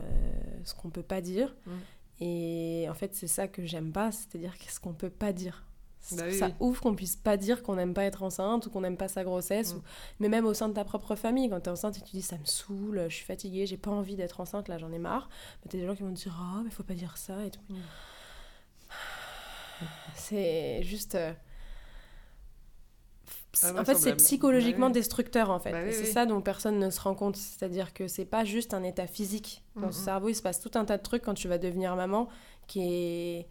[0.63, 1.55] ce qu'on peut pas dire.
[1.65, 1.71] Mm.
[2.19, 5.63] Et en fait, c'est ça que j'aime pas, c'est-à-dire qu'est-ce qu'on peut pas dire?
[6.13, 8.81] Bah oui, ça ouf qu'on puisse pas dire qu'on n'aime pas être enceinte ou qu'on
[8.81, 9.73] n'aime pas sa grossesse.
[9.73, 9.77] Mm.
[9.77, 9.81] ou-
[10.19, 12.38] Mais même au sein de ta propre famille, quand t'es enceinte et tu dis ça
[12.38, 15.27] me saoule, je suis fatiguée, j'ai pas envie d'être enceinte, là j'en ai marre.
[15.65, 17.51] Mais t'as des gens qui vont te dire oh mais faut pas dire ça et
[17.51, 17.60] tout.
[17.69, 17.75] Mm.
[20.15, 21.15] C'est juste.
[21.15, 21.33] euh,
[23.63, 25.71] Ah, en fait, c'est psychologiquement Bah destructeur en fait.
[25.71, 26.12] Bah oui, c'est oui.
[26.12, 27.36] ça dont personne ne se rend compte.
[27.36, 29.63] C'est-à-dire que c'est pas juste un état physique.
[29.75, 30.03] Dans Mm, ce mm.
[30.03, 32.27] cerveau, il se passe tout un tas de trucs quand tu vas devenir maman
[32.67, 33.47] qui est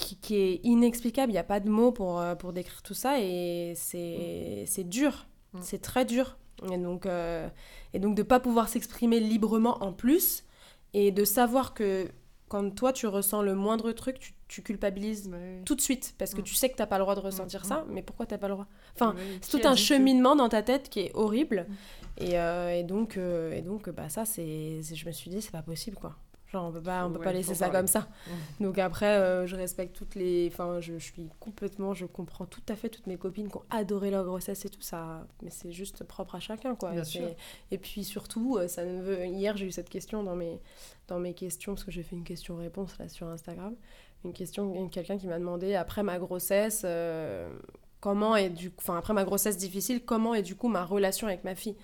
[0.00, 1.30] qui, qui est inexplicable.
[1.30, 5.26] Il n'y a pas de mots pour, euh, pour décrire tout ça et c'est dur.
[5.52, 5.58] Mm.
[5.62, 6.36] C'est très dur.
[6.72, 7.48] Et donc, euh,
[7.94, 10.44] et donc de pas pouvoir s'exprimer librement en plus
[10.92, 12.08] et de savoir que
[12.48, 15.62] quand toi tu ressens le moindre truc, tu, tu culpabilises Bah oui.
[15.64, 16.44] tout de suite parce que Mm.
[16.44, 18.48] tu sais que t'as pas le droit de ressentir Mm, ça, mais pourquoi t'as pas
[18.48, 18.66] le droit?
[18.94, 19.38] Enfin, Bah oui.
[19.40, 21.66] c'est tout un cheminement dans ta tête qui est horrible.
[22.18, 25.52] Et, euh, et donc, euh, et donc bah, ça, c'est- je me suis dit, c'est
[25.52, 26.16] pas possible, quoi.
[26.52, 27.78] Genre, on peut pas, on peut ouais, pas laisser ça parler.
[27.78, 28.08] comme ça.
[28.58, 30.48] Donc après, euh, je respecte toutes les...
[30.52, 31.94] Enfin, je, je suis complètement...
[31.94, 34.82] Je comprends tout à fait toutes mes copines qui ont adoré leur grossesse et tout
[34.82, 35.26] ça.
[35.42, 36.90] Mais c'est juste propre à chacun, quoi.
[36.90, 37.28] Bien Et sûr.
[37.70, 39.26] Et puis surtout, euh, ça ne veut...
[39.26, 40.60] Hier, j'ai eu cette question dans mes,
[41.06, 43.76] dans mes questions, parce que j'ai fait une question-réponse, là, sur Instagram.
[44.24, 46.82] Une question, quelqu'un qui m'a demandé, après ma grossesse...
[46.84, 47.48] euh,
[48.02, 51.44] Comment est du enfin après ma grossesse difficile, comment est du coup ma relation avec
[51.44, 51.76] ma fille?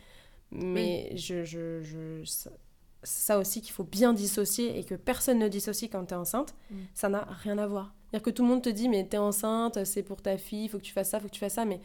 [0.50, 2.50] Mais je, je, je ça,
[3.07, 6.75] ça aussi qu'il faut bien dissocier et que personne ne dissocie quand t'es enceinte, Mm.
[6.95, 7.95] ça n'a rien à voir.
[8.11, 10.69] C'est-à-dire que tout le monde te dit mais t'es enceinte, c'est pour ta fille, il
[10.69, 11.81] faut que tu fasses ça, faut que tu fasses ça, mais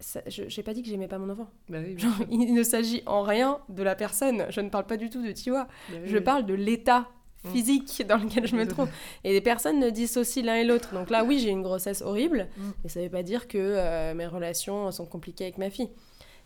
[0.00, 1.48] ça- je j'ai pas dit que j'aimais pas mon enfant.
[1.68, 4.46] Bah oui, Genre, il ne s'agit en rien de la personne.
[4.50, 5.64] Je ne parle pas du tout de Tiwa.
[5.64, 6.22] Bah oui, Je oui.
[6.22, 7.08] parle de l'état
[7.44, 7.50] Mm.
[7.50, 8.88] physique dans lequel je me trouve.
[9.24, 10.92] Et les personnes ne dissocient l'un et l'autre.
[10.94, 12.62] Donc là, oui, j'ai une grossesse horrible, Mm.
[12.82, 15.88] mais ça veut pas dire que euh, mes relations sont compliquées avec ma fille.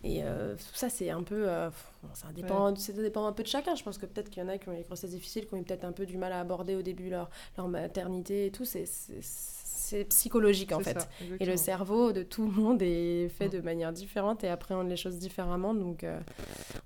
[0.02, 1.46] Et euh, tout ça, c'est un peu.
[1.48, 1.68] euh,
[2.14, 3.74] ça, dépend, ça dépend un peu de chacun.
[3.74, 5.58] Je pense que peut-être qu'il y en a qui ont des grossesses difficiles, qui ont
[5.58, 8.64] eu peut-être un peu du mal à aborder au début leur, leur maternité et tout.
[8.64, 11.00] C'est- psychologique en fait.
[11.00, 11.08] ça,
[11.40, 13.50] Et le cerveau de tout le monde est fait Mm.
[13.50, 15.74] de manière différente et appréhende les choses différemment.
[15.74, 16.20] Donc, euh,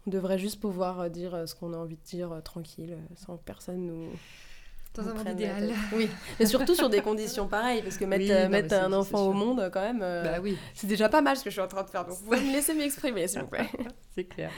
[0.06, 2.94] on devrait juste pouvoir euh, dire euh, ce qu'on a envie de dire euh, tranquille,
[2.94, 4.06] euh, sans que personne nous.
[4.94, 5.72] Dans un monde idéal.
[5.92, 8.92] Oui, mais surtout sur des conditions pareilles, parce que mettre, Oui, euh, non, mettre un
[8.92, 11.50] enfant au monde, euh, quand même, euh, Bah oui, c'est déjà pas mal ce que
[11.50, 12.04] je suis en train de faire.
[12.04, 13.68] Donc, vous pouvez me laisser m'exprimer, s'il vous plaît.
[14.14, 14.52] c'est clair.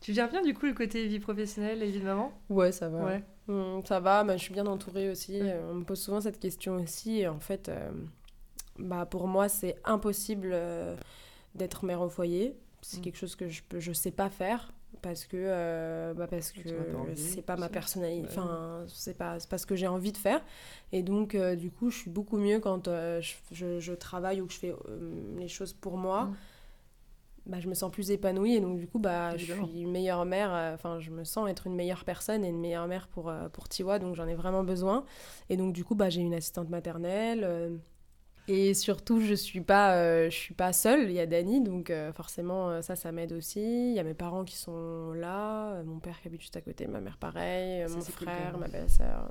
[0.00, 2.32] Tu gères bien du coup le côté vie professionnelle et vie de maman?
[2.48, 3.04] Ouais, ça va.
[3.04, 3.24] Ouais.
[3.48, 5.40] Hum, ça va, bah, je suis bien entourée aussi.
[5.70, 7.20] On me pose souvent cette question aussi.
[7.20, 7.70] Et en fait,
[8.78, 10.54] bah, pour moi, c'est impossible
[11.56, 12.56] d'être mère au foyer.
[12.82, 13.02] C'est mm.
[13.02, 14.72] quelque chose que je ne je sais pas faire
[15.06, 16.68] parce que euh, bah parce que
[17.14, 20.42] c'est pas ma personnalité enfin c'est pas pas ce que j'ai envie de faire.
[20.90, 23.20] Et donc euh, du coup je suis beaucoup mieux quand euh,
[23.52, 24.74] je, je, travaille ou que je fais
[25.36, 26.24] les choses pour moi.
[26.24, 26.36] Mm.
[27.46, 30.24] bah, je me sens plus épanouie et donc du coup bah je suis une meilleure
[30.24, 33.68] mère enfin je me sens être une meilleure personne et une meilleure mère pour pour
[33.68, 35.04] Tiwa donc j'en ai vraiment besoin.
[35.50, 37.78] Et donc du coup bah j'ai une assistante maternelle
[38.48, 41.10] et surtout, je suis pas, euh, je suis pas seule.
[41.10, 43.90] Il y a Dani, donc euh, forcément, euh, ça, ça m'aide aussi.
[43.90, 46.86] Il y a mes parents qui sont là, mon père qui habite juste à côté,
[46.86, 49.30] ma mère pareil, mon frère, ma belle-sœur.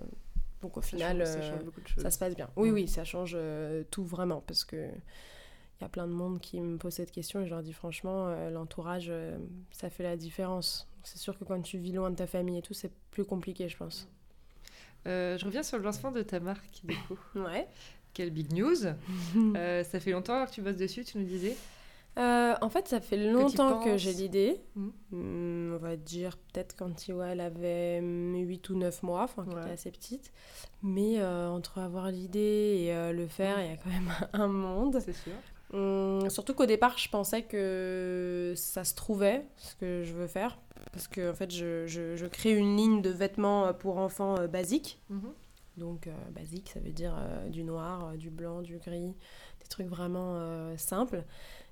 [0.61, 1.25] Donc au final,
[1.97, 2.49] ça, se passe bien.
[2.55, 3.37] Oui, oui, ça change
[3.91, 4.89] tout vraiment parce que
[5.77, 7.73] il y a plein de monde qui me pose cette question et je leur dis
[7.73, 9.11] franchement, l'entourage,
[9.71, 10.89] ça fait la différence.
[11.03, 13.69] C'est sûr que quand tu vis loin de ta famille et tout, c'est plus compliqué,
[13.69, 14.09] je pense.
[15.05, 17.17] je reviens sur le lancement de ta marque, du coup.
[17.35, 17.67] ouais.
[18.15, 18.85] Quelle big news
[19.55, 21.55] euh, Ça fait longtemps que tu bosses dessus, tu nous disais
[22.17, 24.61] euh, en fait, ça fait longtemps que, j'ai l'idée.
[24.73, 24.87] Hmm.
[25.11, 29.57] Hmm, on va dire peut-être quand Tiwa elle avait 8 ou 9 mois, enfin, quand
[29.57, 30.31] elle était assez petite.
[30.81, 34.97] Mais euh, entre avoir l'idée et le faire, il y a quand même un monde.
[35.03, 35.33] C'est sûr.
[35.73, 40.57] Hum, surtout qu'au départ, je pensais que ça se trouvait, ce que je veux faire.
[40.93, 45.01] Parce que, en fait, je, je, crée une ligne de vêtements pour enfants basiques.
[45.09, 45.33] Mhm.
[45.77, 49.15] Donc euh, basique, ça veut dire euh, du noir, euh, du blanc, du gris,
[49.59, 50.39] des trucs vraiment
[50.77, 51.23] simples.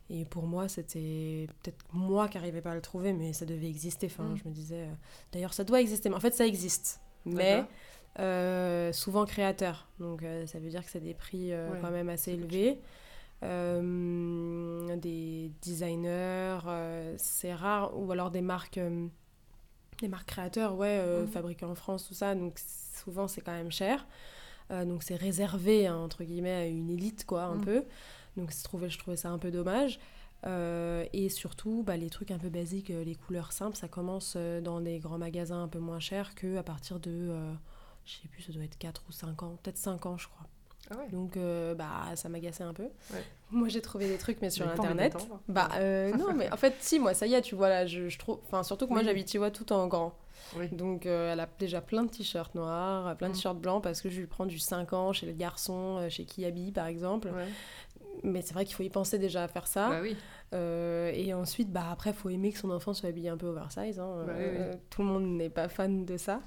[0.10, 3.70] Et pour moi, c'était peut-être moi qui n'arrivais pas à le trouver, mais ça devait
[3.70, 4.08] exister.
[4.08, 4.38] Enfin, mm.
[4.38, 4.88] je me disais,
[5.32, 6.10] d'ailleurs, ça doit exister.
[6.10, 7.00] Mais en fait, ça existe.
[7.26, 7.64] Mais
[8.92, 9.88] souvent créateur.
[10.00, 12.82] Donc, ça veut dire que c'est des prix quand même assez élevés.
[13.42, 16.60] des designers,
[17.18, 17.98] c'est rare.
[17.98, 18.80] Ou alors des marques,
[20.02, 21.28] des marques créateurs, ouais, mm.
[21.28, 22.36] fabriquées en France, tout ça.
[22.36, 22.60] Donc,
[23.04, 24.06] souvent c'est quand même cher.
[24.72, 27.66] Euh, donc c'est réservé, hein, entre guillemets, à une élite, quoi, un mm.
[27.66, 27.86] peu.
[28.38, 30.00] Donc je trouvais, je trouvais ça un peu dommage.
[30.46, 34.36] Euh, et surtout, bah, les trucs un peu basiques, euh, les couleurs simples, ça commence
[34.64, 37.34] dans des grands magasins un peu moins chers qu'à partir de,
[38.06, 40.48] je sais plus, ça doit être 4 ou 5 ans, peut-être 5 ans, je crois.
[40.92, 41.08] Ah ouais.
[41.12, 41.38] Donc,
[41.78, 42.88] bah, ça m'agaçait un peu.
[43.52, 45.16] Moi, j'ai trouvé des trucs, mais sur Internet.
[45.48, 45.70] bah,
[46.18, 48.40] non, mais en fait, si, moi, ça y est, tu vois, là, je, je trouve...
[48.46, 50.16] Enfin, surtout que moi, j'habite, tu vois, tout en grand.
[50.72, 53.36] Donc euh, elle a déjà plein de t-shirts noirs, plein de mm.
[53.36, 56.26] t-shirts blancs parce que je lui prends du 5 ans chez les garçons, euh, chez
[56.26, 57.30] Kiabi par exemple.
[58.24, 59.90] Mais c'est vrai qu'il faut y penser déjà à faire ça.
[59.90, 60.16] Bah oui.
[60.54, 63.48] Euh, et ensuite, bah, après, il faut aimer que son enfant soit habillé un peu
[63.48, 64.00] oversize.
[64.00, 64.24] Hein.
[64.28, 66.42] Bah euh, tout le monde n'est pas fan de ça.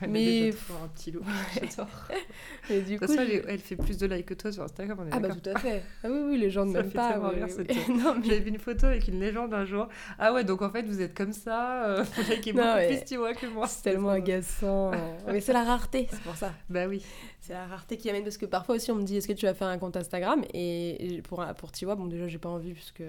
[0.00, 1.22] mais, mais un petit loup,
[1.54, 1.88] j'adore.
[2.70, 5.08] mais du coup, elle, fait plus de likes que toi sur Instagram.
[5.10, 5.82] ah, bah tout à fait.
[6.02, 7.18] Ah oui, oui, les gens ne m'aiment pas.
[7.88, 8.24] non, mais...
[8.24, 9.88] J'avais vu une photo avec une légende un jour.
[10.18, 11.84] Ah ouais, donc en fait, vous êtes comme ça.
[11.84, 13.66] Euh, vous likez beaucoup plus Tiwa que moi.
[13.68, 14.90] C'est tellement agaçant.
[15.26, 16.52] mais c'est la rareté, c'est pour ça.
[16.68, 17.02] Bah oui.
[17.40, 19.46] C'est la rareté qui amène parce que parfois aussi on me dit est-ce que tu
[19.46, 20.44] vas faire un compte Instagram?
[20.54, 23.02] Et pour pour Tiwa bon déjà j'ai pas envie puisque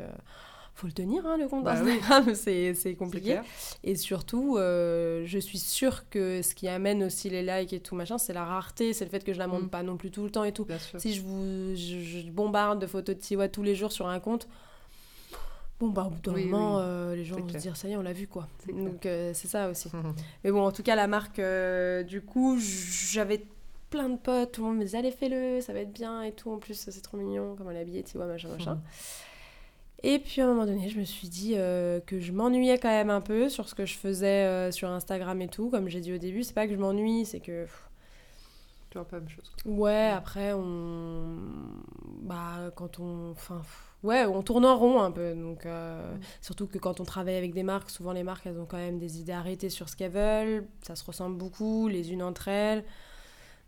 [0.76, 3.40] faut le tenir, hein, le compte bah Instagram, c'est compliqué.
[3.84, 7.96] Et surtout, euh, je suis sûre que ce qui amène aussi les likes et tout
[7.96, 9.70] machin, c'est la rareté, c'est le fait que je la montre mm.
[9.70, 10.66] pas non plus tout le temps et tout.
[10.98, 14.48] Si je vous je, bombarde de photos de Tiwa tous les jours sur un compte,
[15.80, 17.98] bon bah au bout d'un moment, euh, les gens vont se dire ça y est,
[17.98, 18.48] on l'a vu quoi.
[18.68, 19.90] Donc euh, c'est ça aussi.
[20.44, 21.40] Mais bon, en tout cas, la marque,
[22.08, 23.46] du coup, j'avais
[23.92, 26.32] plein de potes, tout le monde me disait allez fais-le, ça va être bien et
[26.32, 26.52] tout.
[26.52, 28.82] En plus, c'est trop mignon, comme elle est habillée, Tiwa, machin, machin.
[30.04, 32.90] Et puis à un moment donné, je me suis dit euh, que je m'ennuyais quand
[32.90, 35.70] même un peu sur ce que je faisais euh, sur Instagram et tout.
[35.70, 37.66] Comme j'ai dit au début, c'est pas que je m'ennuie, c'est que.
[38.90, 39.50] Tu vois pas la même chose.
[39.66, 41.38] Ouais, après, on.
[42.22, 43.32] Bah, quand on.
[43.32, 43.62] Enfin.
[44.04, 45.34] Ouais, on tourne en rond un peu.
[45.34, 46.20] Donc, euh, mm.
[46.42, 49.00] Surtout que quand on travaille avec des marques, souvent les marques, elles ont quand même
[49.00, 50.68] des idées arrêtées sur ce qu'elles veulent.
[50.82, 52.84] Ça se ressemble beaucoup, les unes entre elles.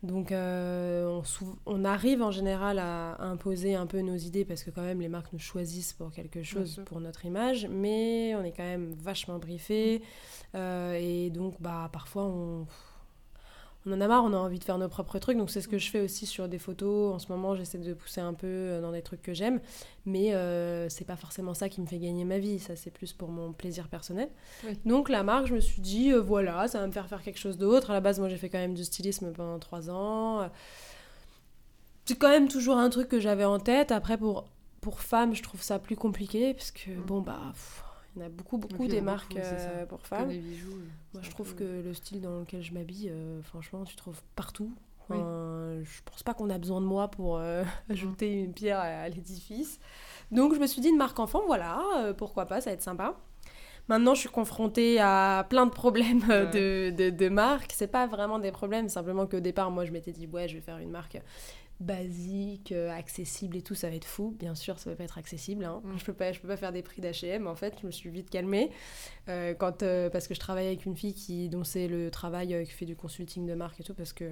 [0.06, 1.22] Donc euh,
[1.66, 5.08] on, arrive en général à, imposer un peu nos idées parce que quand même les
[5.08, 9.40] marques nous choisissent pour quelque chose, pour notre image, mais on est quand même vachement
[9.40, 10.04] briefé
[10.54, 12.68] euh, et donc bah parfois on
[13.86, 15.38] on en a marre, on a envie de faire nos propres trucs.
[15.38, 17.14] Donc c'est ce que je fais aussi sur des photos.
[17.14, 19.60] En ce moment, j'essaie de pousser un peu euh, dans des trucs que j'aime,
[20.06, 22.60] mais euh, c'est pas forcément ça qui me fait gagner ma vie.
[22.60, 24.30] Ça, c'est plus pour mon plaisir personnel.
[24.86, 27.40] Donc la marque, je me suis dit, euh, voilà, ça va me faire faire quelque
[27.40, 27.92] chose d'autre.
[27.92, 30.50] À la base, moi, j'ai fait quand même du stylisme pendant trois ans.
[32.06, 33.92] C'est quand même toujours un truc que j'avais en tête.
[33.92, 34.46] Après, pour
[34.82, 37.02] pour femmes, je trouve ça plus compliqué parce que mm.
[37.08, 37.54] bon bah.
[38.16, 40.32] Il y en a beaucoup, beaucoup des marques euh, pour femmes.
[41.14, 44.72] Moi, je trouve que le style dans lequel je m'habille, euh, franchement, tu trouves partout.
[45.10, 49.80] Je pense pas qu'on a besoin de moi pour euh, ajouter une pierre à, l'édifice.
[50.32, 53.16] Donc, je me suis dit, une marque enfant, voilà, pourquoi pas, ça va être sympa.
[53.88, 57.72] Maintenant, je suis confrontée à plein de problèmes de, de, de marque.
[57.76, 60.62] C'est pas vraiment des problèmes, simplement qu'au départ, moi, je m'étais dit, ouais, je vais
[60.62, 61.20] faire une marque
[61.80, 64.36] basique, euh, accessible et tout, ça va être fou.
[64.40, 65.66] Bien sûr, ça va pas être accessible.
[65.66, 65.82] Hein.
[65.84, 65.98] Mm.
[65.98, 67.48] Je peux pas, je peux pas faire des prix d'H&M.
[67.48, 68.72] En fait, je me suis vite calmée
[69.30, 72.66] euh, quand euh, parce que je travaille avec une fille qui dont c'est le travail
[72.66, 74.32] qui fait du consulting de marque et tout parce que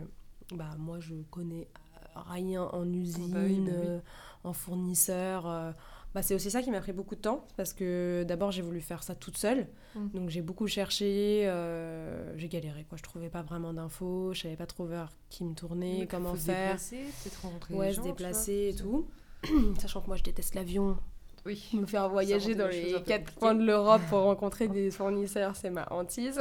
[0.53, 1.67] bah moi je connais
[2.15, 4.01] rien en usine, bah bah
[4.43, 5.73] en fournisseur
[6.13, 8.81] bah, c'est aussi ça qui m'a pris beaucoup de temps parce que d'abord j'ai voulu
[8.81, 9.67] faire ça toute seule.
[9.95, 10.07] Mm.
[10.13, 12.97] donc j'ai beaucoup cherché euh, j'ai galéré quoi.
[12.97, 16.79] Je trouvais pas vraiment d'infos je savais pas trop vers qui me tourner comment faire
[16.79, 19.07] se déplacer, ouais se déplacer et tout.
[19.79, 20.97] Sachant que moi je déteste l'avion.
[21.45, 21.61] Oui.
[21.73, 25.85] me faire voyager dans les quatre coins de l'Europe pour rencontrer des fournisseurs, c'est ma
[25.91, 26.39] hantise.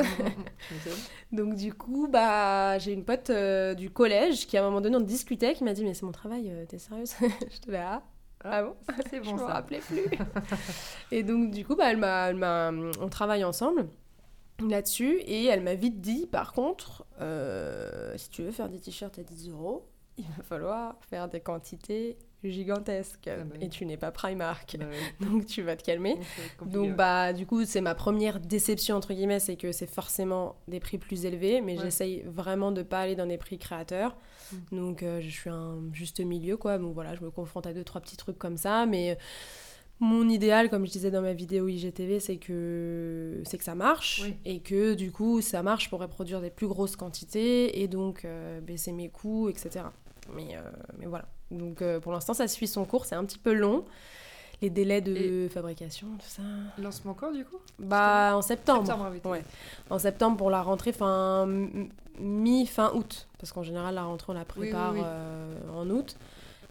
[1.32, 4.96] Donc du coup, bah, j'ai une pote euh, du collège qui à un moment donné
[4.96, 7.14] on discutait, qui m'a dit mais c'est mon travail, euh, t'es sérieuse?
[7.20, 8.02] Je te là.
[8.02, 8.02] Ah,
[8.44, 8.76] ah bon
[9.10, 10.04] C'est bon, je me rappelais plus.
[11.10, 11.98] et donc, du coup, bah, elle
[12.36, 13.88] m'a, on travaille ensemble
[14.60, 15.18] là-dessus.
[15.20, 19.22] Et elle m'a vite dit, par contre, euh, si tu veux faire des t-shirts à
[19.22, 23.28] 10 euros, il va falloir faire des quantités gigantesques.
[23.28, 24.76] Ah bah et tu n'es pas Primark.
[24.78, 24.86] Bah
[25.26, 26.18] donc tu vas te calmer.
[26.66, 30.80] Donc bah du coup c'est ma première déception entre guillemets, c'est que c'est forcément des
[30.80, 34.16] prix plus élevés, mais j'essaye vraiment de pas aller dans des prix créateurs.
[34.52, 34.76] Mm.
[34.76, 36.78] Donc euh, je suis un juste milieu quoi.
[36.78, 39.16] Donc voilà, je me confronte à deux trois petits trucs comme ça, mais
[40.02, 44.24] mon idéal, comme je disais dans ma vidéo IGTV, c'est que, c'est que ça marche
[44.44, 48.60] et que du coup ça marche pour reproduire des plus grosses quantités et donc euh,
[48.60, 49.84] baisser mes coûts, etc.
[50.34, 50.60] Mais, euh,
[50.98, 51.26] mais voilà.
[51.50, 53.84] Donc euh, pour l'instant ça suit son cours, c'est un petit peu long.
[54.60, 56.42] Les délais de fabrication, tout ça.
[56.78, 57.58] Lancement quand du coup?
[57.80, 58.86] Bah en septembre.
[58.86, 59.42] septembre ouais.
[59.90, 61.46] En septembre pour la rentrée, fin
[62.20, 63.26] mi-fin août.
[63.38, 64.94] Parce qu'en général la rentrée on la prépare
[65.74, 66.16] en août.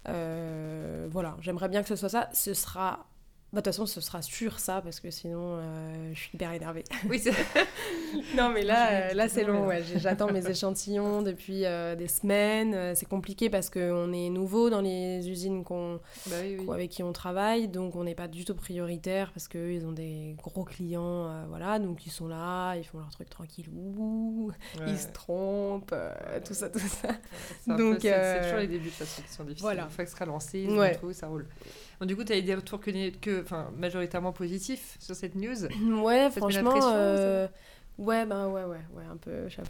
[0.05, 2.29] voilà, j'aimerais bien que ce soit ça.
[2.33, 3.05] Ce sera
[3.53, 6.53] bah, de toute façon, ce sera sûr ça, parce que sinon, euh, je suis hyper
[6.53, 6.85] énervée.
[7.09, 7.33] Oui, c'est...
[8.37, 9.67] non, mais là, euh, là c'est long.
[9.67, 9.83] Ouais.
[9.97, 12.95] J'attends mes échantillons depuis euh, des semaines.
[12.95, 15.99] C'est compliqué parce qu'on est nouveau dans les usines qu'on...
[16.27, 16.35] Bah
[16.73, 17.67] avec qui on travaille.
[17.67, 21.45] Donc, on n'est pas du tout prioritaire parce qu'eux, ils ont des gros clients.
[21.49, 23.67] voilà, donc ils sont là, ils font leur truc tranquille.
[24.87, 25.95] Ils se trompent,
[26.45, 27.09] tout ça, tout ça.
[27.67, 29.63] donc, c'est, toujours les débuts de façon qui sont difficiles.
[29.63, 29.83] Voilà.
[29.83, 31.47] Une fois que ce sera lancé, ils trouve, ça roule
[32.05, 33.43] du coup, tu as des retours que, que,
[33.77, 35.67] majoritairement positifs sur cette news
[36.03, 36.79] Ouais, franchement.
[36.93, 37.47] Euh,
[37.99, 39.69] ouais, ben ouais, ouais, ouais, un peu chapeau.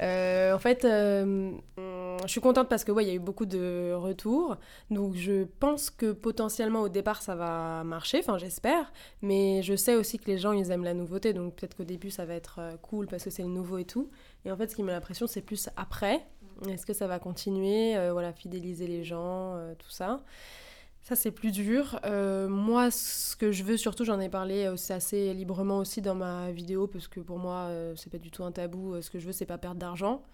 [0.00, 3.46] Euh, en fait, euh, je suis contente parce que ouais, il y a eu beaucoup
[3.46, 4.56] de retours.
[4.90, 8.92] Donc je pense que potentiellement au départ ça va marcher, enfin j'espère.
[9.22, 12.10] Mais je sais aussi que les gens ils aiment la nouveauté, donc peut-être qu'au début
[12.10, 14.10] ça va être cool parce que c'est le nouveau et tout.
[14.44, 16.26] Et en fait, ce qui met l'impression, c'est plus après.
[16.68, 20.22] Est-ce que ça va continuer, voilà, fidéliser les gens, tout ça.
[21.08, 22.00] Ça, c'est plus dur.
[22.04, 26.16] Euh, moi, ce que je veux, surtout, j'en ai parlé aussi assez librement aussi dans
[26.16, 28.94] ma vidéo, parce que pour moi, euh, c'est pas du tout un tabou.
[28.94, 30.24] Euh, ce que je veux, c'est pas perdre d'argent.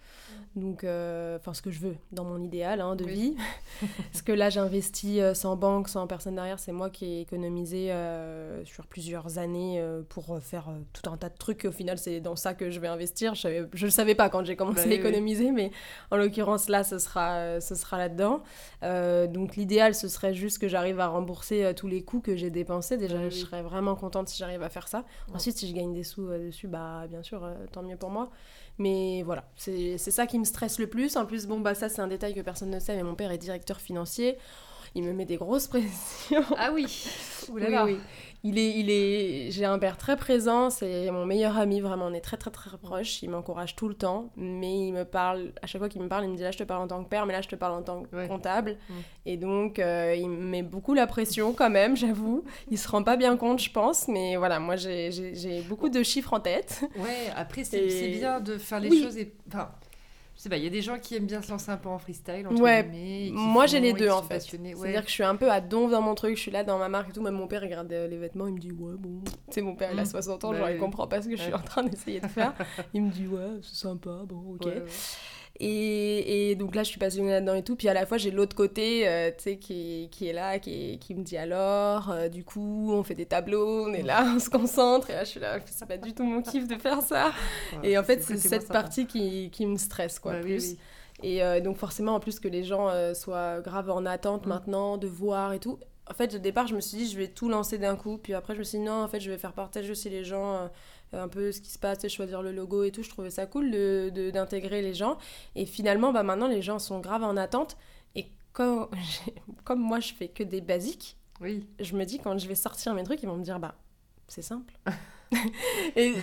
[0.55, 0.59] Mm.
[0.59, 3.35] Donc, enfin, ce que je veux dans mon idéal hein, de vie.
[4.11, 6.57] parce que là, j'investis sans banque, sans personne derrière.
[6.57, 7.93] C'est moi qui ai économisé
[8.65, 11.65] sur plusieurs années pour faire tout un tas de trucs.
[11.65, 13.35] Au final, c'est dans ça que je vais investir.
[13.35, 15.69] Je ne le savais pas quand j'ai commencé bah à économiser, mais
[16.09, 18.41] en l'occurrence, là, ce sera, ce sera là-dedans.
[18.81, 22.49] donc, l'idéal, ce serait juste que j'arrive à rembourser euh, tous les coûts que j'ai
[22.49, 25.03] dépensés, déjà je serais vraiment contente si j'arrive à faire ça.
[25.33, 28.09] Ensuite, si je gagne des sous euh, dessus, bah bien sûr, euh, tant mieux pour
[28.09, 28.29] moi.
[28.77, 31.17] Mais voilà, c'est ça qui me stresse le plus.
[31.17, 33.31] En plus, bon, bah ça c'est un détail que personne ne sait, mais mon père
[33.31, 34.37] est directeur financier
[34.95, 36.43] il me met des grosses pressions.
[36.57, 36.85] Ah oui,
[37.51, 37.97] oui, oui.
[38.45, 39.51] Il est, il est...
[39.51, 42.77] J'ai un père très présent, c'est mon meilleur ami, vraiment, on est très très très
[42.77, 46.09] proches, il m'encourage tout le temps, mais il me parle, à chaque fois qu'il me
[46.09, 47.47] parle, il me dit là je te parle en tant que père, mais là je
[47.47, 48.75] te parle en tant que comptable.
[48.89, 48.93] Mm.
[49.27, 52.43] Et donc euh, il me met beaucoup la pression quand même, j'avoue.
[52.69, 56.33] Il se rend pas bien compte, je pense, mais voilà, moi j'ai beaucoup de chiffres
[56.33, 56.83] en tête.
[56.97, 59.33] Ouais, après c'est bien de faire les choses et...
[59.47, 59.69] Enfin,
[60.49, 62.47] sais il y a des gens qui aiment bien se lancer un peu en freestyle.
[62.47, 64.39] Entre ouais, moi j'ai les deux en fait.
[64.39, 66.77] C'est-à-dire que je suis un peu à donf dans mon truc, je suis là dans
[66.77, 67.21] ma marque et tout.
[67.21, 69.21] Même mon père regarde euh, les vêtements, il me dit ouais, bon.
[69.23, 70.45] Tu sais, mon père il a 60 mmh.
[70.45, 72.53] ans, bah genre il comprend pas ce que je suis en train d'essayer de faire.
[72.93, 74.67] il me dit ouais, c'est sympa, bon, ok.
[75.65, 77.77] Et, et, donc là, je suis passionnée là-dedans et tout.
[77.77, 80.99] Puis à la fois, j'ai l'autre côté, euh, tu sais, qui, qui, est là, qui,
[80.99, 84.39] qui me dit alors, euh, du coup, on fait des tableaux, on est là, on
[84.39, 85.09] se concentre.
[85.09, 87.31] Et là, je suis là, c'est pas du tout mon kiff de faire ça.
[87.81, 90.75] et en fait, c'est cette partie qui, qui, me stresse, quoi, bah plus.
[91.21, 94.49] Et euh, donc forcément, en plus que les gens soient grave en attente mm.
[94.49, 95.79] maintenant de voir et tout.
[96.09, 98.17] En fait, au départ, je me suis dit, je vais tout lancer d'un coup.
[98.17, 100.23] Puis après, je me suis dit, non, en fait, je vais faire partager aussi les
[100.23, 100.69] gens
[101.13, 103.03] un peu ce qui se passe, choisir le logo et tout.
[103.03, 105.17] Je trouvais ça cool d'intégrer de, d'intégrer les gens.
[105.55, 107.77] Et finalement, bah, maintenant, les gens sont grave en attente.
[108.15, 108.87] Et comme,
[109.63, 111.67] comme moi, je fais que des basiques, oui.
[111.79, 113.75] je me dis, quand je vais sortir mes trucs, ils vont me dire, bah,
[114.27, 114.73] c'est simple.
[115.95, 116.13] et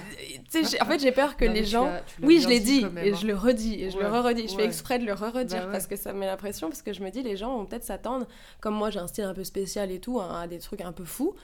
[0.81, 1.91] en fait, j'ai peur que les gens.
[2.23, 4.49] oui, je l'ai dit, et je le redis, et je le re-redis.
[4.49, 6.83] Je fais exprès de le re-redire bah parce que ça me met la pression, parce
[6.83, 8.27] que je me dis, les gens vont peut-être s'attendre,
[8.61, 10.93] comme moi j'ai un style un peu spécial et tout, hein, à des trucs un
[10.93, 11.35] peu fous.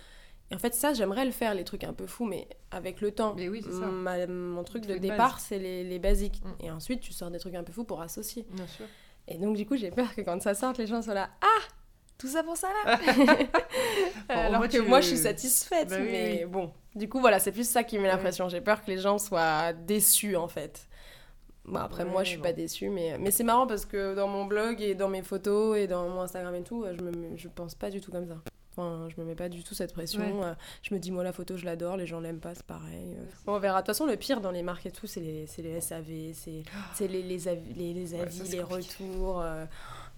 [0.51, 3.11] Et en fait, ça, j'aimerais le faire, les trucs un peu fous, mais avec le
[3.11, 3.35] temps.
[3.37, 4.27] Mais oui, ça.
[4.29, 6.41] mon truc de départ, c'est les, les, basiques.
[6.45, 6.67] Mm.
[6.67, 8.47] Et ensuite, tu sors des trucs un peu fous pour associer.
[8.51, 8.87] Bien sûr.
[9.29, 11.63] Et donc, du coup, j'ai peur que quand ça sorte, les gens soient là Ah
[12.17, 12.99] Tout ça pour ça là
[14.29, 15.89] Alors que moi, je suis satisfaite.
[15.89, 18.49] Bah mais bon, du coup, voilà, c'est plus ça qui met la pression.
[18.49, 20.89] J'ai peur que les gens soient déçus, en fait.
[21.67, 24.45] Bon, après, moi, je suis pas déçue, mais, mais c'est marrant parce que dans mon
[24.45, 27.75] blog et dans mes photos et dans mon Instagram et tout, je, me, je pense
[27.75, 28.37] pas du tout comme ça.
[28.73, 30.45] Enfin, je me mets pas du tout cette pression.
[30.45, 33.17] Euh, je me dis, moi, la photo, je l'adore, les gens l'aiment pas, c'est pareil.
[33.19, 33.25] Euh.
[33.47, 33.81] on verra.
[33.81, 37.09] De toute façon, le pire dans les marques et tout, c'est les, les SAV, c'est
[37.09, 39.41] les, les, avis, les, les, avis, les retours.
[39.41, 39.65] Euh.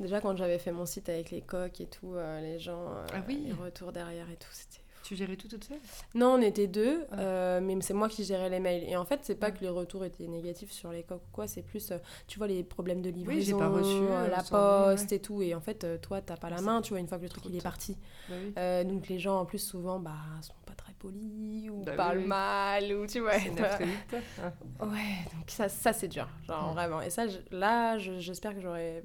[0.01, 3.45] Déjà, quand j'avais fait mon site avec les coques et tout, les gens, ah oui.
[3.47, 5.79] les retours derrière et tout, c'était tu gérais tout toute seule?
[6.15, 7.19] Non, on était deux, ah.
[7.19, 8.85] euh, mais c'est moi qui gérais les mails.
[8.87, 11.47] Et en fait, c'est pas que les retours étaient négatifs sur les coques ou quoi,
[11.47, 14.43] c'est plus, euh, tu vois, les problèmes de livraison, oui, j'ai pas reçu, euh, la
[14.43, 15.41] poste et tout.
[15.41, 17.45] Et en fait, toi, t'as pas la main, tu vois, une fois que le truc
[17.47, 17.97] il est parti.
[18.29, 22.27] Bah donc les gens, en plus, souvent, bah, sont pas très polis ou bah parlent
[22.27, 23.33] mal ou tu vois.
[23.37, 27.01] Ouais, donc ça, ça c'est dur, genre vraiment.
[27.01, 29.05] Et ça, là, j'espère que j'aurais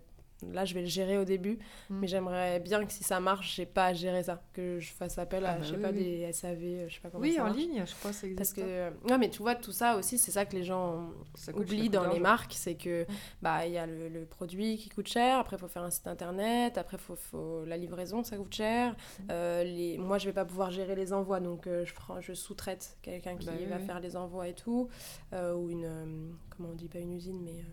[0.52, 1.60] là je vais le gérer au début
[1.90, 2.00] mm.
[2.00, 5.18] mais j'aimerais bien que si ça marche j'ai pas à gérer ça que je fasse
[5.18, 7.40] appel à ah bah je sais pas des SAV euh, je sais pas comment oui
[7.40, 10.32] en ligne je crois c'est parce que non mais tu vois tout ça aussi c'est
[10.32, 11.10] ça que les gens
[11.54, 13.16] oublient dans les marques c'est que mm.
[13.42, 16.08] bah il y a le, produit qui coûte cher après il faut faire un site
[16.08, 19.24] internet après faut, faut la livraison ça coûte cher mm.
[19.32, 22.34] euh, les moi je vais pas pouvoir gérer les envois donc euh, je prends je
[22.34, 24.90] sous-traite quelqu'un qui bah va faire les envois et tout
[25.34, 27.64] ou une comment on dit pas une usine mais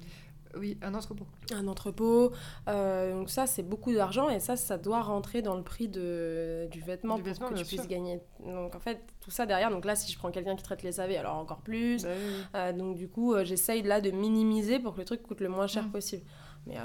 [0.56, 1.26] oui, un entrepôt.
[1.52, 2.32] Un entrepôt.
[2.68, 6.68] Euh, donc ça, c'est beaucoup d'argent et ça, ça doit rentrer dans le prix de,
[6.70, 8.20] du vêtement pour que tu puisses gagner.
[8.44, 11.00] Donc en fait, tout ça derrière, donc là, si je prends quelqu'un qui traite les
[11.00, 12.02] AV, alors encore plus.
[12.02, 12.08] Bah
[12.54, 15.48] euh, donc du coup, euh, j'essaye là de minimiser pour que le truc coûte le
[15.48, 15.92] moins cher mm.
[15.92, 16.24] possible.
[16.66, 16.76] Mais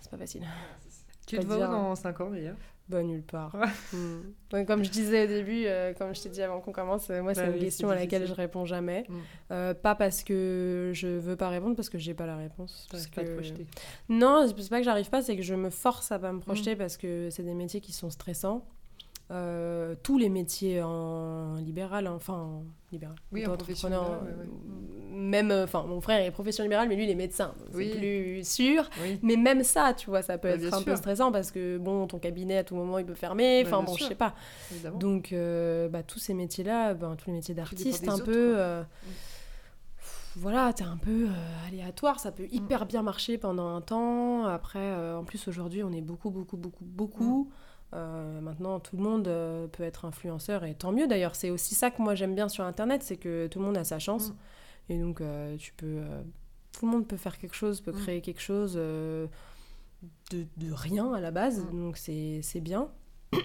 [0.00, 0.42] c'est pas facile.
[1.26, 2.56] Tu te vois dans 5 ans d'ailleurs?
[2.88, 3.54] Bah, nulle part.
[3.92, 4.32] Hmm.
[4.66, 7.34] comme je disais au début, euh, comme je t'ai dit avant qu'on commence, euh, moi,
[7.34, 9.04] c'est bah une question à laquelle je réponds jamais.
[9.08, 9.18] Hmm.
[9.52, 12.86] Euh, pas parce que je veux pas répondre, parce que j'ai pas la réponse.
[12.90, 13.20] Parce que...
[13.20, 13.42] Pas
[14.08, 16.74] non, c'est pas que j'arrive pas, c'est que je me force à pas me projeter
[16.74, 16.78] hmm.
[16.78, 18.66] parce que c'est des métiers qui sont stressants.
[19.30, 23.90] Euh, tous les métiers en libéral, hein, enfin en libéral, oui, en profession
[25.10, 28.42] même, euh, enfin mon frère est profession libérale, mais lui il est médecin, c'est plus
[28.48, 28.88] sûr.
[29.22, 32.18] Mais même ça, tu vois, ça peut être un peu stressant parce que bon, ton
[32.18, 34.34] cabinet à tout moment il peut fermer, enfin bon, je sais pas.
[34.94, 38.56] Donc euh, bah, tous ces métiers-là, ben, tous les métiers d'artiste un peu.
[40.36, 41.26] voilà, t'es un peu
[41.66, 42.52] aléatoire, ça peut mm.
[42.54, 44.46] hyper bien marcher pendant un temps.
[44.46, 47.44] Après, en plus aujourd'hui, on est beaucoup, beaucoup, beaucoup, beaucoup.
[47.44, 47.67] Mm.
[47.94, 51.34] Euh, maintenant, tout le monde euh, peut être influenceur et tant mieux d'ailleurs.
[51.34, 53.84] C'est aussi ça que moi j'aime bien sur Internet, c'est que tout le monde a
[53.84, 54.30] sa chance.
[54.30, 54.34] Mm.
[54.90, 56.02] Et donc, euh, tu peux.
[56.72, 58.00] tout le monde peut faire quelque chose, peut mm.
[58.02, 59.28] créer quelque chose de,
[60.30, 61.64] de, rien à la base.
[61.64, 61.80] Mm.
[61.80, 62.88] Donc, c'est bien.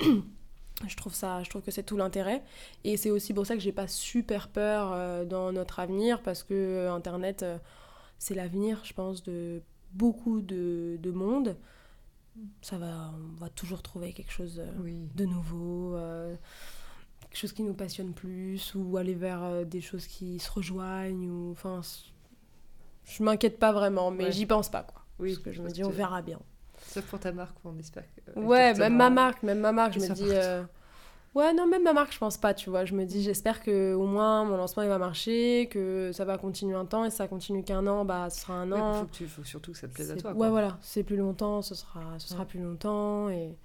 [0.88, 2.42] je trouve ça je trouve que c'est tout l'intérêt
[2.84, 6.88] et c'est aussi pour ça que j'ai pas super peur dans notre avenir parce que
[6.90, 7.46] internet
[8.18, 11.58] c'est l'avenir je pense de beaucoup de, de monde
[12.62, 16.36] ça va, on va toujours trouver quelque chose euh, de nouveau, euh,
[17.22, 21.30] quelque chose qui nous passionne plus, ou aller vers euh, des choses qui se rejoignent.
[21.30, 21.82] Ou, enfin,
[23.06, 25.04] je m'inquiète pas vraiment, mais j'y pense pas, quoi.
[25.20, 26.40] Oui, parce que je me dis, on verra bien.
[26.88, 28.04] Sauf pour ta marque, on espère.
[28.16, 30.68] Que, ouais, même ma marque, même ma marque, je me dis.
[31.36, 32.86] Ouais, non, même ma marque, je pense pas, tu vois.
[32.86, 36.38] Je me dis, j'espère que au moins mon lancement il va marcher, que ça va
[36.38, 38.94] continuer un temps, et si ça continue qu'un an, bah ce sera un an.
[38.94, 40.34] Il faut, que tu, faut surtout que ça te plaise à toi.
[40.34, 43.58] Ouais, voilà, c'est plus longtemps, ce sera, ce sera plus longtemps, et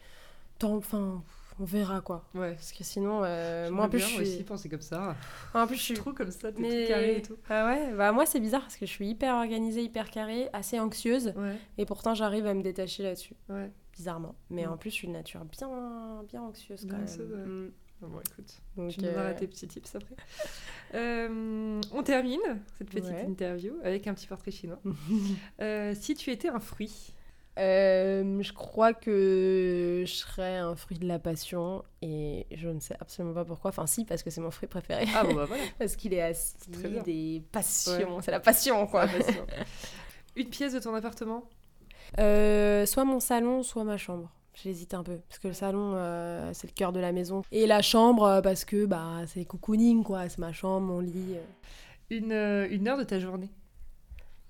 [0.59, 1.23] tant, enfin,
[1.61, 2.25] on verra quoi.
[2.35, 2.55] Ouais.
[2.55, 4.21] Parce que sinon, euh, moi en plus, je suis.
[4.23, 5.15] aussi penser comme ça.
[5.53, 6.85] En plus, je suis trop comme ça, t'es Mais...
[6.85, 7.37] tout carré et tout.
[7.51, 10.81] Ah ouais, bah moi c'est bizarre parce que je suis hyper organisée, hyper carrée, assez
[10.81, 11.35] anxieuse,
[11.77, 13.35] et pourtant j'arrive à me détacher là-dessus.
[13.51, 13.71] Ouais.
[13.99, 14.37] Bizarrement.
[14.49, 14.71] Mais mm.
[14.71, 17.67] en plus, je suis de nature bien, bien anxieuse quand même.
[17.67, 17.73] Mm.
[18.01, 19.35] Bon, écoute, Donc, tu nous euh...
[19.35, 20.15] tes petits tips après.
[20.95, 22.41] Euh, on termine
[22.79, 24.81] cette petite interview avec un petit portrait chinois.
[25.61, 27.13] Euh, si tu étais un fruit
[27.59, 32.97] euh, Je crois que je serais un fruit de la passion et je ne sais
[33.01, 33.69] absolument pas pourquoi.
[33.69, 35.05] Enfin, si, parce que c'est mon fruit préféré.
[35.15, 35.63] Ah bon, bah voilà.
[35.79, 38.23] parce qu'il est acide et passion.
[38.23, 39.05] C'est la passion, quoi.
[39.05, 39.47] La passion.
[40.37, 41.51] Une pièce de ton appartement?
[42.17, 44.31] Soit mon salon, soit ma chambre.
[44.63, 47.67] J'hésite un peu parce que le salon euh, c'est le cœur de la maison et
[47.67, 51.37] la chambre euh, parce que bah c'est cocooning quoi, c'est ma chambre, mon lit.
[51.37, 51.45] Euh.
[52.11, 53.51] Une, une heure de ta journée.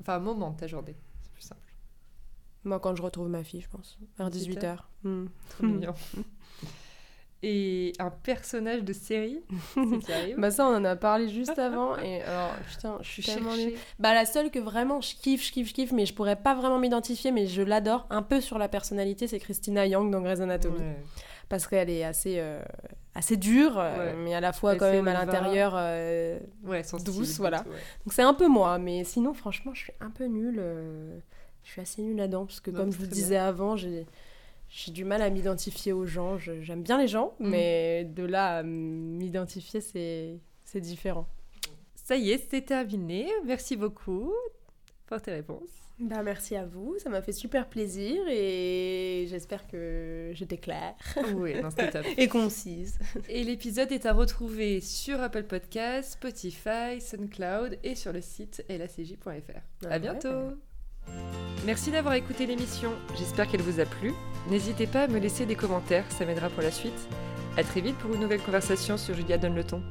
[0.00, 1.60] Enfin un moment de ta journée, c'est plus simple.
[2.64, 4.78] Moi quand je retrouve ma fille, je pense, vers 18h.
[5.02, 5.26] Hmm.
[5.50, 5.94] Trop mignon.
[7.42, 9.40] et un personnage de série
[10.38, 11.96] Bah ça, on en a parlé juste avant.
[11.98, 13.74] Et alors, putain, je suis tellement nulle.
[13.98, 16.54] Bah la seule que vraiment je kiffe, je kiffe, je kiffe, mais je pourrais pas
[16.54, 20.40] vraiment m'identifier, mais je l'adore un peu sur la personnalité, c'est Christina Young dans Grey's
[20.40, 20.80] Anatomy.
[21.48, 22.60] Parce qu'elle est assez, euh,
[23.14, 26.38] assez dure, euh, mais à la fois quand même à l'intérieur euh,
[27.04, 27.62] douce, voilà.
[28.04, 30.62] Donc c'est un peu moi, mais sinon, franchement, je suis un peu nulle.
[31.62, 34.06] je suis assez nulle là-dedans, parce que comme je vous disais avant, j'ai
[34.68, 36.38] j'ai du mal à m'identifier aux gens.
[36.38, 37.48] J'aime bien les gens, mm.
[37.48, 41.26] mais de là à m'identifier, c'est différent.
[41.94, 43.28] Ça y est, c'est terminé.
[43.44, 44.32] Merci beaucoup
[45.06, 45.70] pour tes réponses.
[46.00, 50.94] Bah, merci à vous, ça m'a fait super plaisir et j'espère que j'étais claire.
[51.34, 52.06] Oui, c'était top.
[52.16, 53.00] et concise.
[53.28, 59.86] Et l'épisode est à retrouver sur Apple Podcasts, Spotify, SoundCloud et sur le site lacj.fr.
[59.86, 60.52] À ah bientôt.
[61.66, 64.14] Merci d'avoir écouté l'émission, j'espère qu'elle vous a plu.
[64.48, 67.08] N'hésitez pas à me laisser des commentaires, ça m'aidera pour la suite.
[67.56, 69.82] A très vite pour une nouvelle conversation sur Julia Donne le ton.